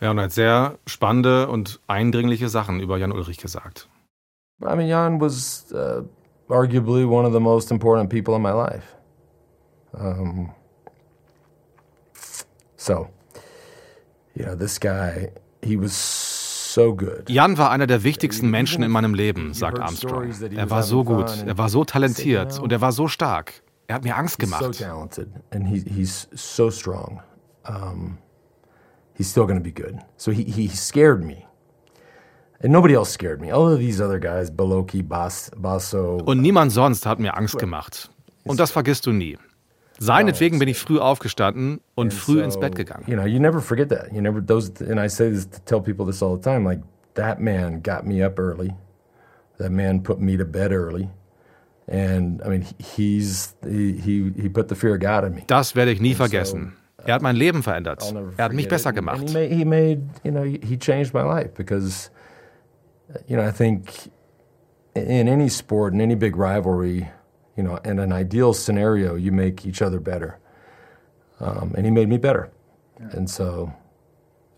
[0.00, 3.88] Ja, und er hat sehr spannende und eindringliche Sachen über Jan Ulrich gesagt.
[4.60, 6.02] I mean, Jan was uh,
[6.48, 8.84] arguably one of the most important people in my life.
[9.92, 10.50] Um,
[12.76, 13.08] so,
[14.34, 15.30] you know, this guy,
[15.62, 17.28] he was so good.
[17.28, 20.32] Jan war einer der wichtigsten Menschen in meinem Leben, sagt Armstrong.
[20.56, 23.62] Er war so gut, er war so talentiert und er war so stark.
[23.92, 24.64] Er hat mir Angst gemacht.
[24.64, 27.20] He's so talented and he, he's so strong.
[27.66, 28.16] Um,
[29.12, 29.98] he's still going to be good.
[30.16, 31.46] So he, he scared me.
[32.62, 33.50] And nobody else scared me.
[33.52, 36.20] All of these other guys, Beloki, Bas, Basso.
[36.24, 38.08] Und niemand sonst hat mir Angst gemacht.
[38.44, 39.36] Und das vergisst du nie.
[39.98, 43.04] Seinetwegen bin ich früh aufgestanden und früh ins Bett gegangen.
[43.06, 44.10] You know, you never forget that.
[44.10, 46.80] You never those and I say this to tell people this all the time like
[47.12, 48.72] that man got me up early.
[49.58, 51.10] That man put me to bed early.
[51.88, 55.42] And I mean, he's he he he put the fear of God in me.
[55.46, 56.74] Das werde ich nie vergessen.
[57.04, 58.14] Er hat mein Leben verändert.
[58.36, 59.20] Er hat mich besser gemacht.
[59.20, 62.10] And he made, he made, you know, he changed my life because
[63.26, 64.10] you know, I think
[64.94, 67.08] in any sport, in any big rivalry,
[67.56, 70.38] you know, in an ideal scenario, you make each other better.
[71.40, 72.50] Um, and he made me better.
[72.98, 73.72] And so,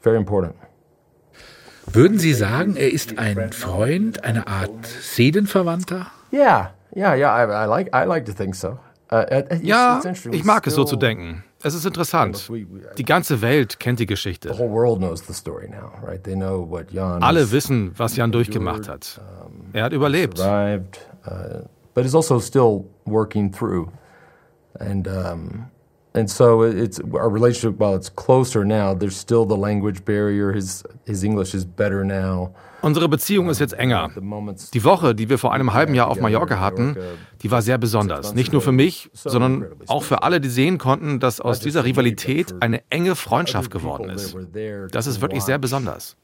[0.03, 0.57] very important.
[1.87, 6.11] Würden Sie sagen, er ist ein Freund, eine Art Seelenverwandter?
[6.33, 7.33] Yeah, yeah, yeah.
[7.33, 8.79] I, I like, I like to think so.
[9.11, 10.01] Uh, it's, ja,
[10.33, 11.45] ich mag es so zu denken.
[11.63, 12.51] Es ist interessant.
[12.99, 14.53] Die ganze Welt kennt die Geschichte.
[14.53, 16.23] The whole world knows the story now, right?
[16.23, 19.21] They know what Jan Alle wissen, was Jan durchgemacht hat.
[19.73, 20.39] Er hat überlebt.
[20.41, 20.81] uh,
[21.95, 23.89] but is also still working through.
[24.79, 25.71] And um,
[26.15, 27.79] and so it's our relationship.
[27.79, 30.53] While it's closer now, there's still the language barrier.
[30.53, 32.55] His his English is better now.
[32.83, 34.11] Unsere Beziehung ist jetzt enger.
[34.75, 36.97] Die Woche, die wir vor einem halben Jahr auf Mallorca hatten,
[37.43, 38.35] die war sehr besonders.
[38.35, 42.55] Nicht nur für mich, sondern auch für alle, die sehen konnten, dass aus dieser Rivalität
[42.61, 44.37] eine enge Freundschaft geworden ist.
[44.91, 46.17] Das ist wirklich sehr besonders.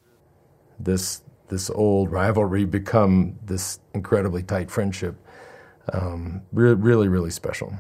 [0.84, 5.14] This this old rivalry become this incredibly tight friendship.
[6.52, 7.72] Really, really special.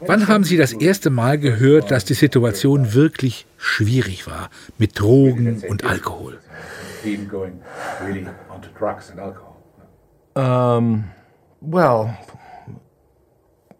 [0.00, 5.62] Wann haben Sie das erste Mal gehört, dass die Situation wirklich schwierig war mit Drogen
[5.68, 6.38] und Alkohol?
[10.36, 11.04] Um,
[11.60, 12.16] well,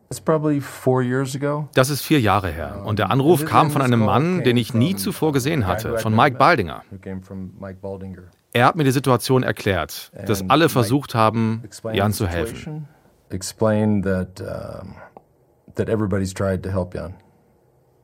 [0.09, 1.69] it's probably four years ago.
[1.75, 2.83] Das ist vier Jahre her.
[2.85, 6.37] Und der Anruf kam von einem Mann, den ich nie zuvor gesehen hatte, von Mike
[6.37, 6.83] Baldinger.
[8.53, 12.87] Er hat mir die Situation erklärt, dass alle versucht haben, Jan zu helfen.
[15.77, 17.17] That everybody's tried to help Jan.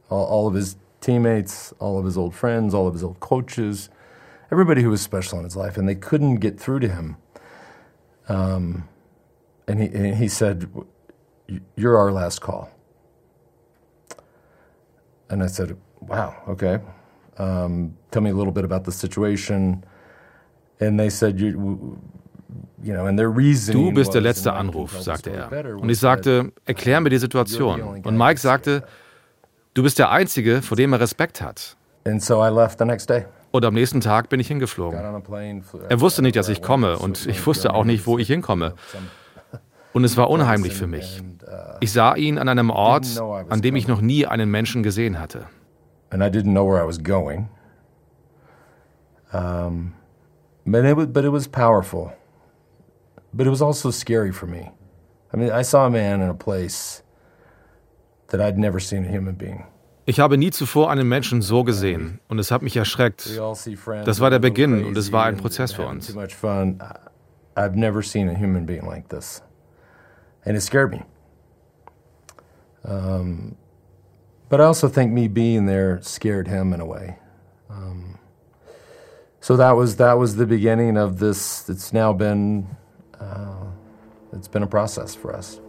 [0.09, 3.90] All, all of his teammates, all of his old friends, all of his old coaches,
[4.50, 7.16] everybody who was special in his life, and they couldn't get through to him.
[8.28, 8.88] Um,
[9.66, 10.70] and he and he said,
[11.76, 12.70] "You're our last call."
[15.28, 16.80] And I said, "Wow, okay.
[17.38, 19.85] Um, tell me a little bit about the situation."
[20.80, 21.98] And they said, "You."
[22.83, 25.77] Du bist der letzte Anruf, sagte er.
[25.77, 28.03] Und ich sagte, erklär mir die Situation.
[28.05, 28.85] Und Mike sagte,
[29.75, 31.77] du bist der Einzige, vor dem er Respekt hat.
[32.07, 33.25] And so I left the next day.
[33.51, 34.99] Und am nächsten Tag bin ich hingeflogen.
[35.88, 38.75] Er wusste nicht, dass ich komme und ich wusste auch nicht, wo ich hinkomme.
[39.93, 41.21] Und es war unheimlich für mich.
[41.81, 45.47] Ich sah ihn an einem Ort, an dem ich noch nie einen Menschen gesehen hatte.
[46.11, 47.49] and I didn't know where I was going.
[49.33, 49.95] Um,
[50.66, 52.12] but it was, but it was powerful.
[53.33, 54.71] But it was also scary for me.
[55.33, 57.03] I mean, I saw a man in a place
[58.29, 59.64] that I'd never seen a human being.
[60.07, 63.27] Ich habe nie zuvor einen Menschen so gesehen und es hat mich erschreckt.
[64.05, 66.09] Das war der Beginn und es war ein Prozess für uns.
[66.09, 66.81] Too much fun.
[66.81, 69.43] I- I've never seen a human being like this,
[70.45, 71.05] and it scared me.
[72.85, 73.57] Um,
[74.49, 77.19] but I also think me being there scared him in a way.
[77.69, 78.19] Um,
[79.40, 81.69] so that was that was the beginning of this.
[81.69, 82.66] It's now been
[84.33, 85.61] it's been a process for us.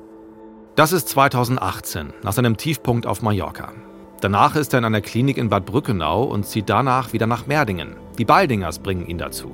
[0.75, 3.73] Das ist 2018, nach seinem Tiefpunkt auf Mallorca.
[4.21, 7.95] Danach ist er in einer Klinik in Bad Brückenau und zieht danach wieder nach Merdingen.
[8.17, 9.51] Die Baldingers bringen ihn dazu.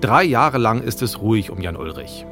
[0.00, 2.26] Drei Jahre lang ist es ruhig um Jan Ulrich.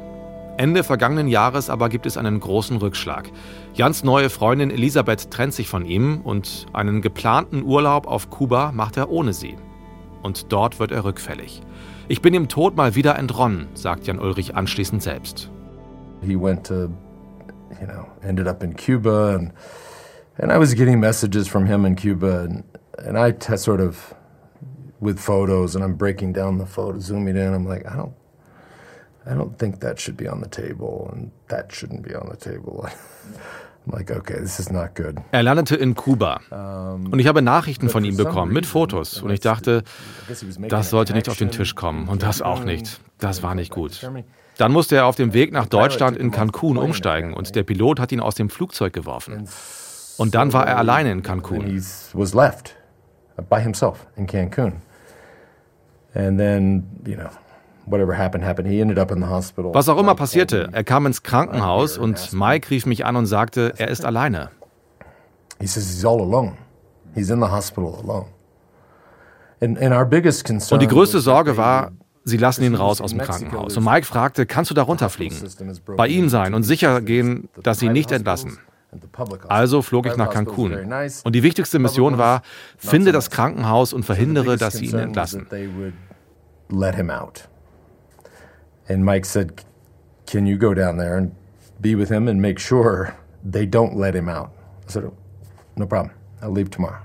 [0.57, 3.29] Ende vergangenen Jahres aber gibt es einen großen Rückschlag.
[3.73, 8.97] Jans neue Freundin Elisabeth trennt sich von ihm und einen geplanten Urlaub auf Kuba macht
[8.97, 9.57] er ohne sie.
[10.25, 11.61] Und dort wird er rückfällig.
[12.07, 15.51] Ich bin dem Tod mal wieder entronnen, sagt Jan Ulrich anschließend selbst.
[16.23, 16.89] He went to,
[17.79, 19.53] you know, ended up in Cuba, and
[20.39, 22.63] and I was getting messages from him in Cuba, and
[23.05, 24.15] and I sort of
[24.99, 27.53] with photos, and I'm breaking down the photo, zooming in.
[27.53, 28.15] I'm like, I don't,
[29.27, 32.35] I don't think that should be on the table, and that shouldn't be on the
[32.35, 32.89] table.
[33.85, 35.15] I'm like, okay, this is not good.
[35.31, 36.41] Er landete in Kuba.
[37.11, 39.21] Und ich habe Nachrichten von ihm bekommen mit Fotos.
[39.21, 39.83] Und ich dachte,
[40.69, 42.07] das sollte nicht auf den Tisch kommen.
[42.07, 42.99] Und das auch nicht.
[43.19, 44.09] Das war nicht gut.
[44.57, 47.33] Dann musste er auf dem Weg nach Deutschland in Cancun umsteigen.
[47.33, 49.47] Und der Pilot hat ihn aus dem Flugzeug geworfen.
[50.17, 51.81] Und dann war er alleine in Cancun.
[53.49, 54.81] by himself in Cancun,
[56.13, 57.29] and then you know,
[59.73, 63.73] Was auch immer passierte, er kam ins Krankenhaus und Mike rief mich an und sagte,
[63.77, 64.49] er ist alleine.
[70.71, 71.91] Und die größte Sorge war,
[72.23, 73.77] sie lassen ihn raus aus dem Krankenhaus.
[73.77, 75.37] Und Mike fragte, kannst du da runterfliegen?
[75.95, 78.57] Bei ihm sein und sicher gehen, dass sie ihn nicht entlassen.
[79.47, 80.73] Also flog ich nach Cancun.
[81.23, 82.41] Und die wichtigste Mission war,
[82.77, 85.47] finde das Krankenhaus und verhindere, dass sie ihn entlassen.
[86.69, 87.47] let him out.
[88.87, 89.63] And Mike said,
[90.25, 91.31] "Can you go down there and
[91.81, 94.51] be with him and make sure they don't let him out?"
[94.87, 95.11] I said,
[95.75, 96.11] "No problem.
[96.41, 97.01] I'll leave tomorrow."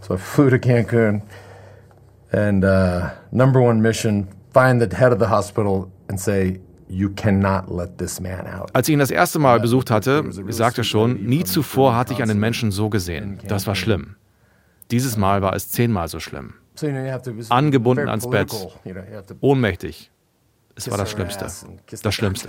[0.00, 1.22] So I flew to Cancun,
[2.32, 7.70] and uh, number one mission: find the head of the hospital and say, "You cannot
[7.70, 11.24] let this man out." Als ich ihn das erste Mal besucht hatte, sagte er schon,
[11.24, 13.38] nie zuvor hatte ich einen Menschen so gesehen.
[13.48, 14.16] Das war schlimm.
[14.90, 16.54] Dieses Mal war es zehnmal so schlimm.
[17.48, 18.52] Angebunden ans Bett,
[19.40, 20.10] ohnmächtig.
[20.76, 21.44] Es war das Schlimmste.
[22.02, 22.48] Das Schlimmste.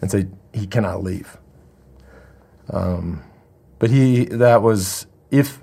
[0.00, 1.38] and say he cannot leave.
[2.70, 3.22] Um,
[3.78, 5.62] but he that was if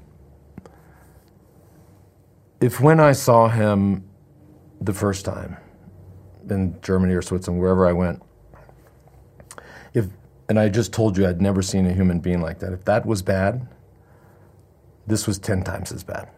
[2.61, 4.03] if when I saw him
[4.81, 5.57] the first time
[6.49, 8.21] in Germany or Switzerland, wherever I went,
[9.93, 10.07] if
[10.47, 12.73] and I just told you I'd never seen a human being like that.
[12.73, 13.67] If that was bad,
[15.09, 16.29] This was 10 times as bad.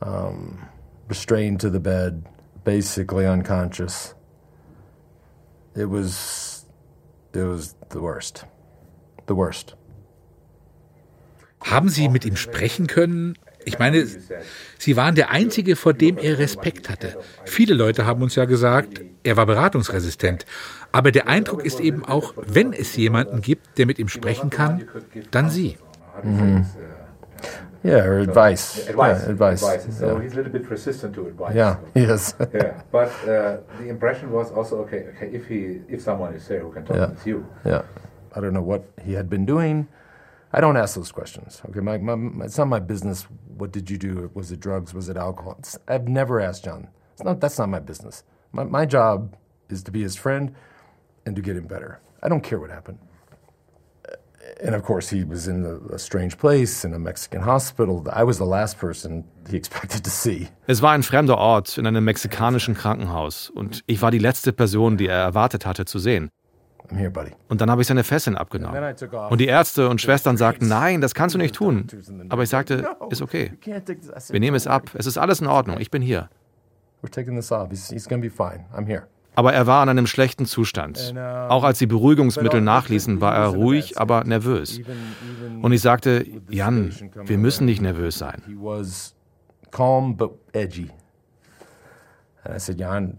[0.00, 0.66] Um,
[1.06, 2.24] restrained to the bed,
[2.70, 4.14] basically unconscious.
[5.74, 6.66] It was,
[7.34, 8.46] it was the worst.
[9.26, 9.76] The worst.
[11.62, 13.36] Haben Sie mit ihm sprechen können?
[13.64, 14.06] Ich meine,
[14.78, 17.18] Sie waren der Einzige, vor dem er Respekt hatte.
[17.44, 20.46] Viele Leute haben uns ja gesagt, er war beratungsresistent.
[20.92, 24.88] Aber der Eindruck ist eben auch, wenn es jemanden gibt, der mit ihm sprechen kann,
[25.30, 25.76] dann Sie.
[26.22, 26.66] Mhm.
[27.82, 28.88] Yeah, or advice.
[28.88, 29.22] Advice.
[29.22, 29.62] Yeah, advice.
[29.62, 29.98] advice.
[29.98, 30.22] So yeah.
[30.22, 31.54] he's a little bit resistant to advice.
[31.54, 32.34] Yeah, he is.
[32.54, 35.06] yeah, but uh, the impression was also okay.
[35.16, 37.10] Okay, if he, if someone is there who can talk, Yeah.
[37.12, 37.46] it's you.
[37.64, 37.82] Yeah.
[38.36, 39.88] I don't know what he had been doing.
[40.52, 41.62] I don't ask those questions.
[41.70, 43.26] Okay, my, my, my, it's not my business.
[43.56, 44.30] What did you do?
[44.34, 44.92] Was it drugs?
[44.92, 45.56] Was it alcohol?
[45.58, 46.88] It's, I've never asked John.
[47.14, 47.40] It's not.
[47.40, 48.24] That's not my business.
[48.52, 49.36] My, my job
[49.68, 50.54] is to be his friend
[51.24, 52.00] and to get him better.
[52.22, 52.98] I don't care what happened.
[54.62, 58.04] And of course, he was in a, a strange place in a Mexican hospital.
[58.12, 60.48] I was the last person he expected to see.
[60.66, 64.96] Es war ein fremder Ort in einem mexikanischen Krankenhaus und ich war die letzte Person,
[64.96, 66.30] die er erwartet hatte zu sehen.
[66.90, 67.30] I'm here, buddy.
[67.48, 68.94] Und dann habe ich seine Fesseln abgenommen.
[69.30, 71.86] Und die Ärzte und Schwestern sagten, nein, das kannst du nicht tun.
[72.30, 73.52] Aber ich sagte, ist okay.
[73.62, 74.90] Wir nehmen es ab.
[74.94, 75.78] Es ist alles in Ordnung.
[75.78, 76.28] Ich bin hier.
[77.02, 77.70] We're taking this off.
[77.70, 78.66] He's, he's gonna be fine.
[78.74, 79.06] I'm here.
[79.40, 81.14] Aber er war in einem schlechten Zustand.
[81.16, 84.82] Auch als die Beruhigungsmittel nachließen, war er ruhig, aber nervös.
[85.62, 86.92] Und ich sagte, Jan,
[87.24, 88.42] wir müssen nicht nervös sein.
[89.70, 90.90] Calm but edgy.
[92.44, 93.16] And I said, Jan,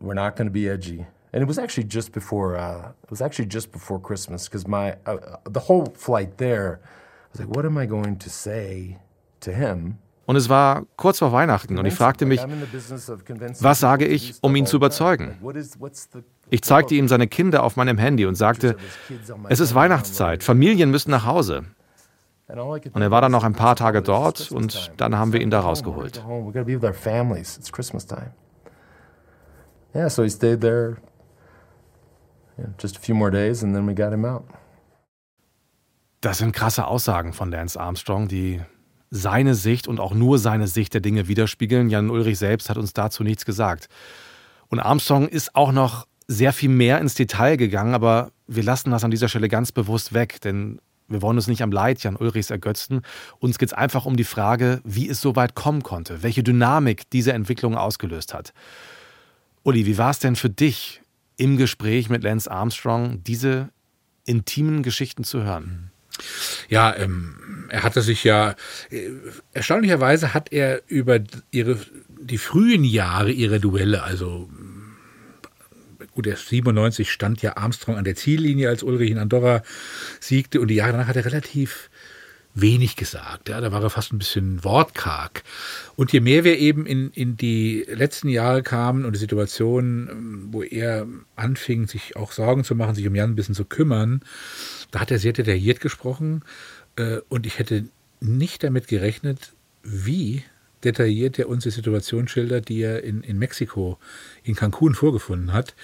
[0.00, 1.06] we're not going to be edgy.
[1.32, 2.56] And it was actually just before.
[2.56, 6.80] Uh, it was actually just before Christmas because my uh, the whole flight there.
[6.82, 8.96] I was like, what am I going to say
[9.40, 9.98] to him?
[10.28, 12.38] Und es war kurz vor Weihnachten und ich fragte mich,
[13.60, 15.38] was sage ich, um ihn zu überzeugen?
[16.50, 18.76] Ich zeigte ihm seine Kinder auf meinem Handy und sagte,
[19.48, 21.64] es ist Weihnachtszeit, Familien müssen nach Hause.
[22.46, 25.60] Und er war dann noch ein paar Tage dort und dann haben wir ihn da
[25.60, 26.18] rausgeholt.
[26.18, 27.56] We're going to be with our families.
[27.56, 28.32] It's Christmas time.
[29.94, 30.98] Yeah, so he stayed there
[32.58, 34.44] yeah, just a few more days and then we got him out.
[36.20, 38.60] Das sind krasse Aussagen von Lance Armstrong, die
[39.10, 41.90] seine Sicht und auch nur seine Sicht der Dinge widerspiegeln.
[41.90, 43.88] Jan Ulrich selbst hat uns dazu nichts gesagt.
[44.68, 49.04] Und Armstrong ist auch noch sehr viel mehr ins Detail gegangen, aber wir lassen das
[49.04, 50.78] an dieser Stelle ganz bewusst weg, denn
[51.08, 53.00] wir wollen uns nicht am Leid Jan Ulrichs ergötzen.
[53.38, 57.08] Uns geht es einfach um die Frage, wie es so weit kommen konnte, welche Dynamik
[57.10, 58.52] diese Entwicklung ausgelöst hat.
[59.62, 61.00] Uli, wie war es denn für dich
[61.36, 63.70] im Gespräch mit Lance Armstrong, diese
[64.26, 65.90] intimen Geschichten zu hören?
[66.68, 68.54] Ja, ähm, er hatte sich ja,
[68.90, 69.10] äh,
[69.52, 71.78] erstaunlicherweise hat er über ihre,
[72.20, 74.48] die frühen Jahre ihrer Duelle, also
[76.12, 79.62] gut, der 97 stand ja Armstrong an der Ziellinie, als Ulrich in Andorra
[80.20, 81.90] siegte und die Jahre danach hat er relativ
[82.54, 83.48] wenig gesagt.
[83.48, 85.42] Ja, da war er fast ein bisschen wortkarg.
[85.96, 90.62] Und je mehr wir eben in, in die letzten Jahre kamen und die Situation, wo
[90.62, 91.06] er
[91.36, 94.22] anfing, sich auch Sorgen zu machen, sich um Jan ein bisschen zu kümmern,
[94.90, 96.42] da hat er sehr detailliert gesprochen
[96.96, 97.84] äh, und ich hätte
[98.20, 100.42] nicht damit gerechnet, wie
[100.84, 103.98] detailliert er uns die Situation schildert, die er in, in Mexiko,
[104.44, 105.74] in Cancun vorgefunden hat.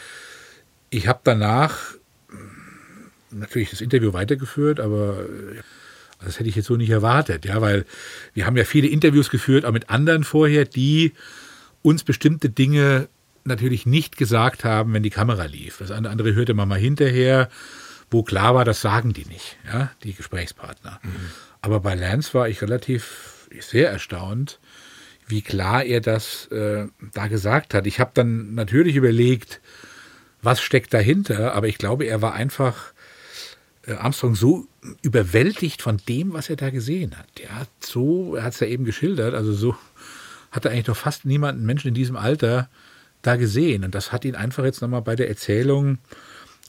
[0.90, 1.94] Ich habe danach
[3.30, 5.24] natürlich das Interview weitergeführt, aber
[6.22, 7.84] das hätte ich jetzt so nicht erwartet, ja, weil
[8.32, 11.12] wir haben ja viele Interviews geführt, auch mit anderen vorher, die
[11.82, 13.09] uns bestimmte Dinge
[13.44, 15.78] natürlich nicht gesagt haben, wenn die Kamera lief.
[15.78, 17.50] Das andere hörte man mal hinterher,
[18.14, 21.00] wo klar war, das sagen die nicht, ja, die Gesprächspartner.
[21.02, 21.30] Mhm.
[21.60, 24.60] Aber bei Lance war ich relativ sehr erstaunt,
[25.26, 27.86] wie klar er das äh, da gesagt hat.
[27.86, 29.60] Ich habe dann natürlich überlegt,
[30.42, 32.92] was steckt dahinter, aber ich glaube, er war einfach
[33.86, 34.68] äh, Armstrong so
[35.02, 37.40] überwältigt von dem, was er da gesehen hat.
[37.40, 39.76] Er hat so, er hat es ja eben geschildert, also so
[40.52, 42.68] hat er eigentlich doch fast niemanden Menschen in diesem Alter
[43.22, 43.82] da gesehen.
[43.82, 45.98] Und das hat ihn einfach jetzt nochmal bei der Erzählung,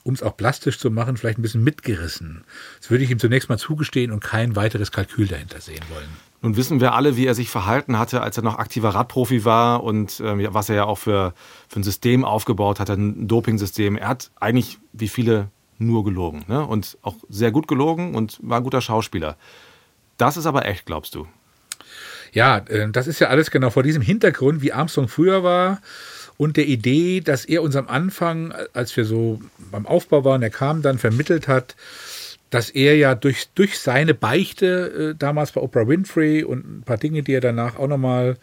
[0.05, 2.43] um es auch plastisch zu machen, vielleicht ein bisschen mitgerissen.
[2.79, 6.07] Das würde ich ihm zunächst mal zugestehen und kein weiteres Kalkül dahinter sehen wollen.
[6.43, 9.83] Nun wissen wir alle, wie er sich verhalten hatte, als er noch aktiver Radprofi war
[9.83, 11.33] und äh, was er ja auch für,
[11.67, 13.97] für ein System aufgebaut hat, ein Dopingsystem.
[13.97, 16.63] Er hat eigentlich, wie viele, nur gelogen ne?
[16.65, 19.35] und auch sehr gut gelogen und war ein guter Schauspieler.
[20.17, 21.27] Das ist aber echt, glaubst du?
[22.31, 25.81] Ja, äh, das ist ja alles genau vor diesem Hintergrund, wie Armstrong früher war
[26.37, 29.39] und der Idee, dass er uns am Anfang, als wir so
[29.71, 31.75] beim Aufbau waren, er kam dann, vermittelt hat,
[32.49, 36.97] dass er ja durch, durch seine Beichte äh, damals bei Oprah Winfrey und ein paar
[36.97, 38.37] Dinge, die er danach auch nochmal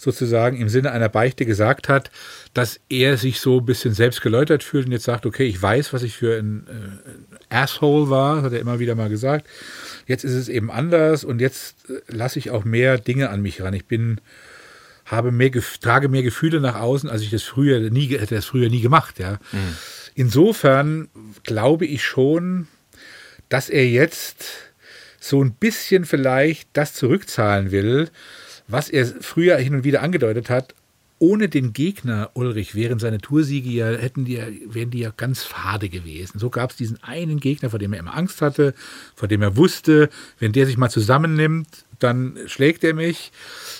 [0.00, 2.10] sozusagen im Sinne einer Beichte gesagt hat,
[2.54, 5.92] dass er sich so ein bisschen selbst geläutert fühlt und jetzt sagt, okay, ich weiß,
[5.92, 9.46] was ich für ein, äh, Asshole war, hat er immer wieder mal gesagt.
[10.06, 13.60] Jetzt ist es eben anders und jetzt äh, lasse ich auch mehr Dinge an mich
[13.60, 13.74] ran.
[13.74, 14.20] Ich bin
[15.10, 15.50] habe mehr,
[15.80, 19.18] trage mehr Gefühle nach außen, als ich das früher nie hätte das früher nie gemacht,
[19.18, 19.38] ja.
[19.52, 19.76] Mhm.
[20.14, 21.08] Insofern
[21.42, 22.68] glaube ich schon,
[23.48, 24.44] dass er jetzt
[25.18, 28.10] so ein bisschen vielleicht das zurückzahlen will,
[28.68, 30.74] was er früher hin und wieder angedeutet hat,
[31.18, 35.90] ohne den Gegner Ulrich wären seine Toursiege ja, hätten die, wären die ja ganz fade
[35.90, 36.38] gewesen.
[36.38, 38.74] So gab es diesen einen Gegner, vor dem er immer Angst hatte,
[39.14, 40.08] vor dem er wusste,
[40.38, 43.32] wenn der sich mal zusammennimmt, dann schlägt er mich.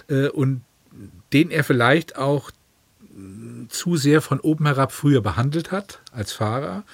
[0.09, 0.61] Äh, und
[1.33, 2.51] den er vielleicht auch
[3.68, 6.85] zu sehr von oben herab früher behandelt hat als Fahrer.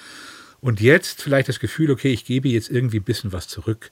[0.59, 3.91] Und jetzt vielleicht das Gefühl, okay, ich gebe jetzt irgendwie ein bisschen was zurück.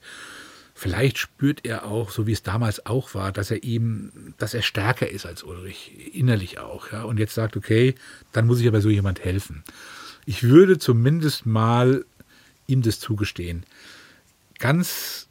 [0.74, 4.62] Vielleicht spürt er auch, so wie es damals auch war, dass er ihm, dass er
[4.62, 7.04] stärker ist als Ulrich, innerlich auch, ja.
[7.04, 7.94] Und jetzt sagt, okay,
[8.32, 9.64] dann muss ich aber so jemand helfen.
[10.26, 12.04] Ich würde zumindest mal
[12.66, 13.64] ihm das zugestehen.
[14.58, 15.25] Ganz,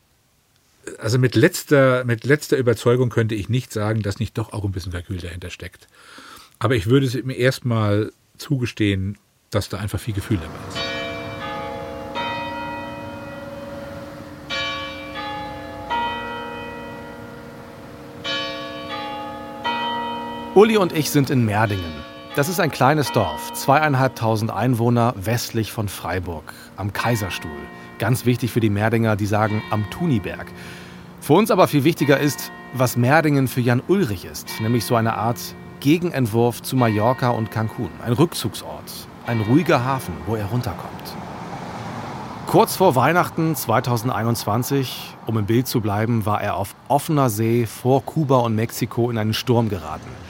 [0.99, 4.71] also mit letzter, mit letzter Überzeugung könnte ich nicht sagen, dass nicht doch auch ein
[4.71, 5.87] bisschen Kalkül dahinter steckt.
[6.59, 9.17] Aber ich würde es ihm erstmal zugestehen,
[9.49, 10.95] dass da einfach viel Gefühl dabei ist.
[20.55, 22.14] Uli und ich sind in Merdingen.
[22.35, 27.49] Das ist ein kleines Dorf, zweieinhalbtausend Einwohner westlich von Freiburg, am Kaiserstuhl.
[27.97, 30.47] Ganz wichtig für die Merdinger, die sagen am Tuniberg.
[31.21, 35.13] Für uns aber viel wichtiger ist, was Merdingen für Jan Ulrich ist, nämlich so eine
[35.13, 35.39] Art
[35.79, 37.89] Gegenentwurf zu Mallorca und Cancun.
[38.05, 38.91] Ein Rückzugsort,
[39.27, 41.15] ein ruhiger Hafen, wo er runterkommt.
[42.47, 48.03] Kurz vor Weihnachten 2021, um im Bild zu bleiben, war er auf offener See vor
[48.03, 50.24] Kuba und Mexiko in einen Sturm geraten.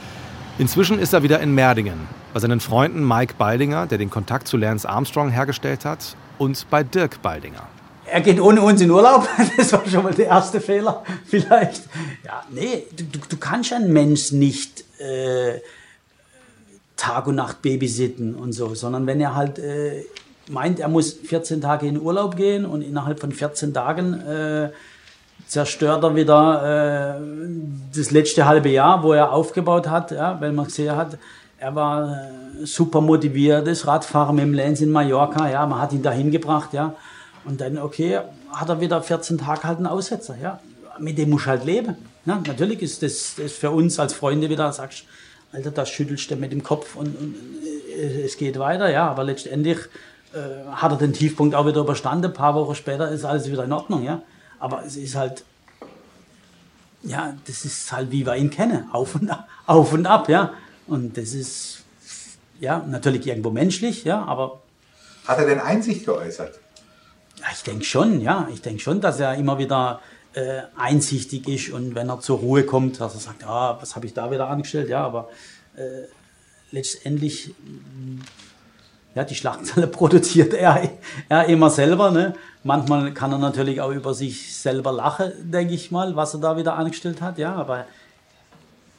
[0.58, 4.56] Inzwischen ist er wieder in Merdingen, bei seinen Freunden Mike Baldinger, der den Kontakt zu
[4.56, 7.68] Lance Armstrong hergestellt hat, und bei Dirk Baldinger.
[8.06, 9.28] Er geht ohne uns in Urlaub.
[9.58, 11.82] Das war schon mal der erste Fehler, vielleicht.
[12.24, 15.60] Ja, nee, du, du kannst einen Mensch nicht äh,
[16.96, 20.04] Tag und Nacht babysitten und so, sondern wenn er halt äh,
[20.48, 24.70] meint, er muss 14 Tage in Urlaub gehen und innerhalb von 14 Tagen äh,
[25.46, 27.20] zerstört er wieder äh,
[27.94, 31.18] das letzte halbe Jahr, wo er aufgebaut hat, ja, weil man gesehen hat,
[31.58, 36.02] er war äh, super motiviertes Radfahrer mit dem Lenz in Mallorca, ja, man hat ihn
[36.02, 36.94] dahin gebracht, ja,
[37.44, 38.20] und dann, okay,
[38.52, 40.60] hat er wieder 14 Tage halt einen Aussetzer, ja,
[40.98, 44.72] mit dem muss halt leben, ja, natürlich ist das, das für uns als Freunde wieder,
[44.72, 45.04] sagst,
[45.52, 47.36] Alter, das schüttelst du mit dem Kopf und, und
[47.96, 49.78] äh, es geht weiter, ja, aber letztendlich
[50.34, 53.62] äh, hat er den Tiefpunkt auch wieder überstanden, ein paar Wochen später ist alles wieder
[53.62, 54.22] in Ordnung, ja,
[54.58, 55.44] aber es ist halt,
[57.02, 60.54] ja, das ist halt, wie wir ihn kennen, auf und ab, auf und ab, ja.
[60.86, 61.84] Und das ist,
[62.60, 64.60] ja, natürlich irgendwo menschlich, ja, aber.
[65.26, 66.58] Hat er denn Einsicht geäußert?
[67.38, 68.48] Ja, ich denke schon, ja.
[68.52, 70.00] Ich denke schon, dass er immer wieder
[70.34, 74.06] äh, einsichtig ist und wenn er zur Ruhe kommt, dass er sagt, ah, was habe
[74.06, 75.28] ich da wieder angestellt, ja, aber
[75.76, 76.06] äh,
[76.70, 77.54] letztendlich
[79.16, 80.90] ja, die Schlagzeile produziert er,
[81.28, 82.10] er immer selber.
[82.10, 82.34] Ne?
[82.62, 86.56] Manchmal kann er natürlich auch über sich selber lachen, denke ich mal, was er da
[86.56, 87.38] wieder angestellt hat.
[87.38, 87.86] Ja, aber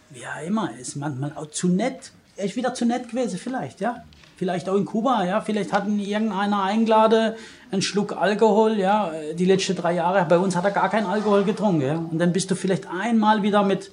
[0.09, 2.11] wie ja immer, ist manchmal auch zu nett.
[2.35, 4.03] Er ist wieder zu nett gewesen, vielleicht, ja.
[4.37, 5.41] Vielleicht auch in Kuba, ja.
[5.41, 7.33] Vielleicht hat ihn irgendeiner eingeladen,
[7.71, 9.11] einen Schluck Alkohol, ja.
[9.37, 11.95] Die letzten drei Jahre, bei uns hat er gar keinen Alkohol getrunken, ja.
[11.95, 13.91] Und dann bist du vielleicht einmal wieder mit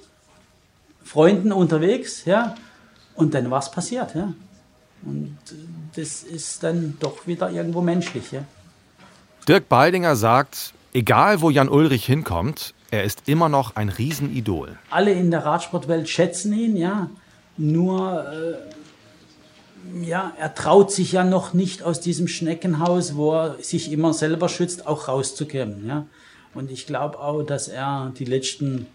[1.03, 2.55] Freunden unterwegs, ja.
[3.13, 4.33] Und dann was passiert, ja.
[5.03, 5.37] Und
[5.95, 8.31] das ist dann doch wieder irgendwo menschlich.
[8.31, 8.43] Ja?
[9.47, 14.77] Dirk Baldinger sagt, egal wo Jan Ulrich hinkommt, er ist immer noch ein Riesenidol.
[14.89, 17.09] Alle in der Radsportwelt schätzen ihn, ja.
[17.57, 23.91] Nur, äh, ja, er traut sich ja noch nicht aus diesem Schneckenhaus, wo er sich
[23.91, 26.05] immer selber schützt, auch rauszukommen, ja.
[26.53, 28.87] Und ich glaube auch, dass er die letzten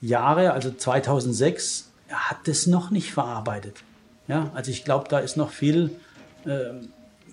[0.00, 3.76] Jahre, also 2006, er hat das noch nicht verarbeitet.
[4.26, 5.90] Ja, also ich glaube, da ist noch viel,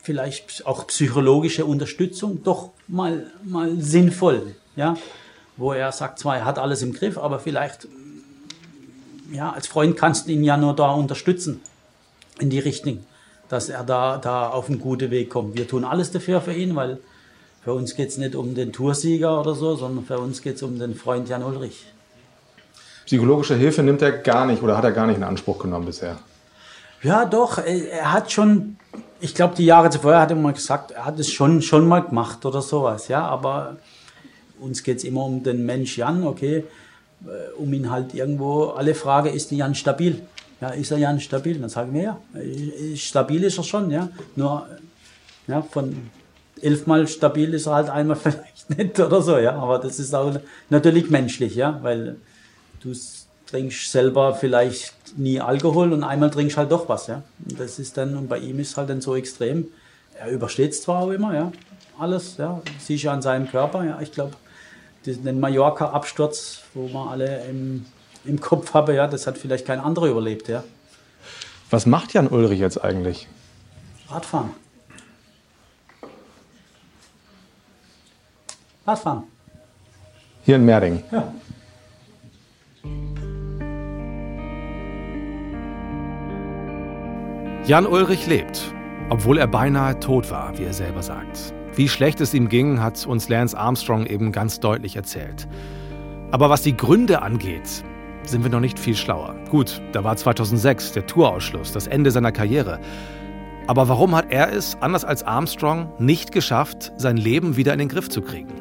[0.01, 4.55] vielleicht auch psychologische Unterstützung, doch mal, mal sinnvoll.
[4.75, 4.97] Ja,
[5.57, 7.87] wo er sagt zwar, er hat alles im Griff, aber vielleicht,
[9.31, 11.61] ja, als Freund kannst du ihn ja nur da unterstützen
[12.39, 13.05] in die Richtung,
[13.49, 15.57] dass er da, da auf einen guten Weg kommt.
[15.57, 16.99] Wir tun alles dafür für ihn, weil
[17.63, 20.63] für uns geht es nicht um den Toursieger oder so, sondern für uns geht es
[20.63, 21.85] um den Freund Jan Ulrich.
[23.05, 26.17] Psychologische Hilfe nimmt er gar nicht oder hat er gar nicht in Anspruch genommen bisher?
[27.05, 27.59] Ja, doch.
[27.59, 28.77] Er hat schon,
[29.19, 31.99] ich glaube, die Jahre zuvor hat er mal gesagt, er hat es schon, schon mal
[31.99, 33.09] gemacht oder sowas.
[33.09, 33.77] Ja, aber
[34.59, 36.63] uns geht es immer um den Mensch Jan, okay.
[37.25, 40.19] äh, um ihn halt irgendwo, alle Frage, ist Jan stabil?
[40.59, 41.59] Ja, ist er Jan stabil?
[41.59, 42.17] Dann sagen wir ja,
[42.95, 44.09] stabil ist er schon, ja.
[44.35, 44.67] Nur
[45.47, 46.09] ja, von
[46.59, 49.53] elfmal stabil ist er halt einmal vielleicht nicht oder so, ja.
[49.53, 50.33] Aber das ist auch
[50.71, 52.15] natürlich menschlich, ja, weil
[52.81, 52.93] du
[53.47, 57.23] trinkst selber vielleicht nie Alkohol und einmal trinkst halt doch was, ja.
[57.47, 59.67] Und das ist dann, und bei ihm ist halt dann so extrem,
[60.19, 61.51] er übersteht es zwar auch immer, ja,
[61.99, 64.33] alles, ja, siehst du an seinem Körper, ja, ich glaube,
[65.05, 67.85] den Mallorca-Absturz, wo wir alle im,
[68.25, 70.63] im Kopf haben, ja, das hat vielleicht kein anderer überlebt, ja.
[71.69, 73.27] Was macht Jan Ulrich jetzt eigentlich?
[74.09, 74.51] Radfahren.
[78.85, 79.23] Radfahren.
[80.43, 81.03] Hier in Merding.
[81.11, 81.33] Ja.
[87.67, 88.75] Jan Ulrich lebt,
[89.09, 91.51] obwohl er beinahe tot war, wie er selber sagt.
[91.73, 95.47] Wie schlecht es ihm ging, hat uns Lance Armstrong eben ganz deutlich erzählt.
[96.29, 97.83] Aber was die Gründe angeht,
[98.23, 99.33] sind wir noch nicht viel schlauer.
[99.49, 102.79] Gut, da war 2006 der Tourausschluss, das Ende seiner Karriere.
[103.65, 107.89] Aber warum hat er es, anders als Armstrong, nicht geschafft, sein Leben wieder in den
[107.89, 108.53] Griff zu kriegen?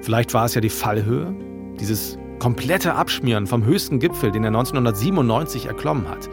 [0.00, 1.34] Vielleicht war es ja die Fallhöhe,
[1.78, 6.30] dieses komplette Abschmieren vom höchsten Gipfel, den er 1997 erklommen hat.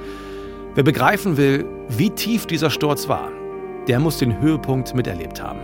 [0.73, 3.29] Wer begreifen will, wie tief dieser Sturz war,
[3.89, 5.59] der muss den Höhepunkt miterlebt haben.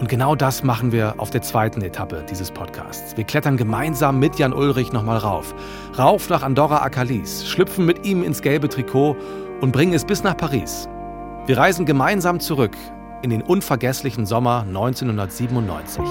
[0.00, 3.16] Und genau das machen wir auf der zweiten Etappe dieses Podcasts.
[3.16, 5.54] Wir klettern gemeinsam mit Jan Ulrich nochmal rauf.
[5.96, 9.16] Rauf nach Andorra Akalis, schlüpfen mit ihm ins gelbe Trikot
[9.60, 10.88] und bringen es bis nach Paris.
[11.46, 12.76] Wir reisen gemeinsam zurück
[13.22, 16.02] in den unvergesslichen Sommer 1997.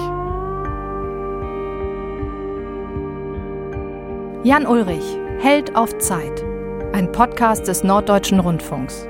[4.44, 6.53] Jan Ulrich, Held auf Zeit.
[6.94, 9.08] Ein Podcast des Norddeutschen Rundfunks.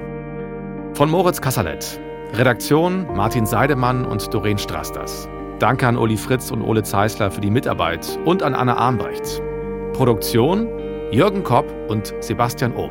[0.95, 2.01] Von Moritz Kassalet.
[2.33, 5.29] Redaktion Martin Seidemann und Doreen Strasters.
[5.59, 9.43] Danke an Uli Fritz und Ole Zeisler für die Mitarbeit und an Anna Armbrecht.
[9.93, 10.67] Produktion
[11.13, 12.91] Jürgen Kopp und Sebastian Ohm.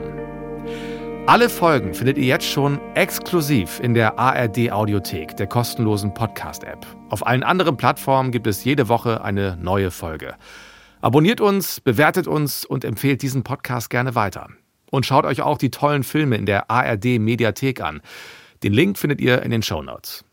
[1.26, 6.86] Alle Folgen findet ihr jetzt schon exklusiv in der ARD Audiothek, der kostenlosen Podcast-App.
[7.10, 10.36] Auf allen anderen Plattformen gibt es jede Woche eine neue Folge.
[11.02, 14.50] Abonniert uns, bewertet uns und empfehlt diesen Podcast gerne weiter.
[14.94, 18.04] Und schaut euch auch die tollen Filme in der ARD Mediathek an.
[18.62, 20.24] Den Link findet ihr in den Show Notes.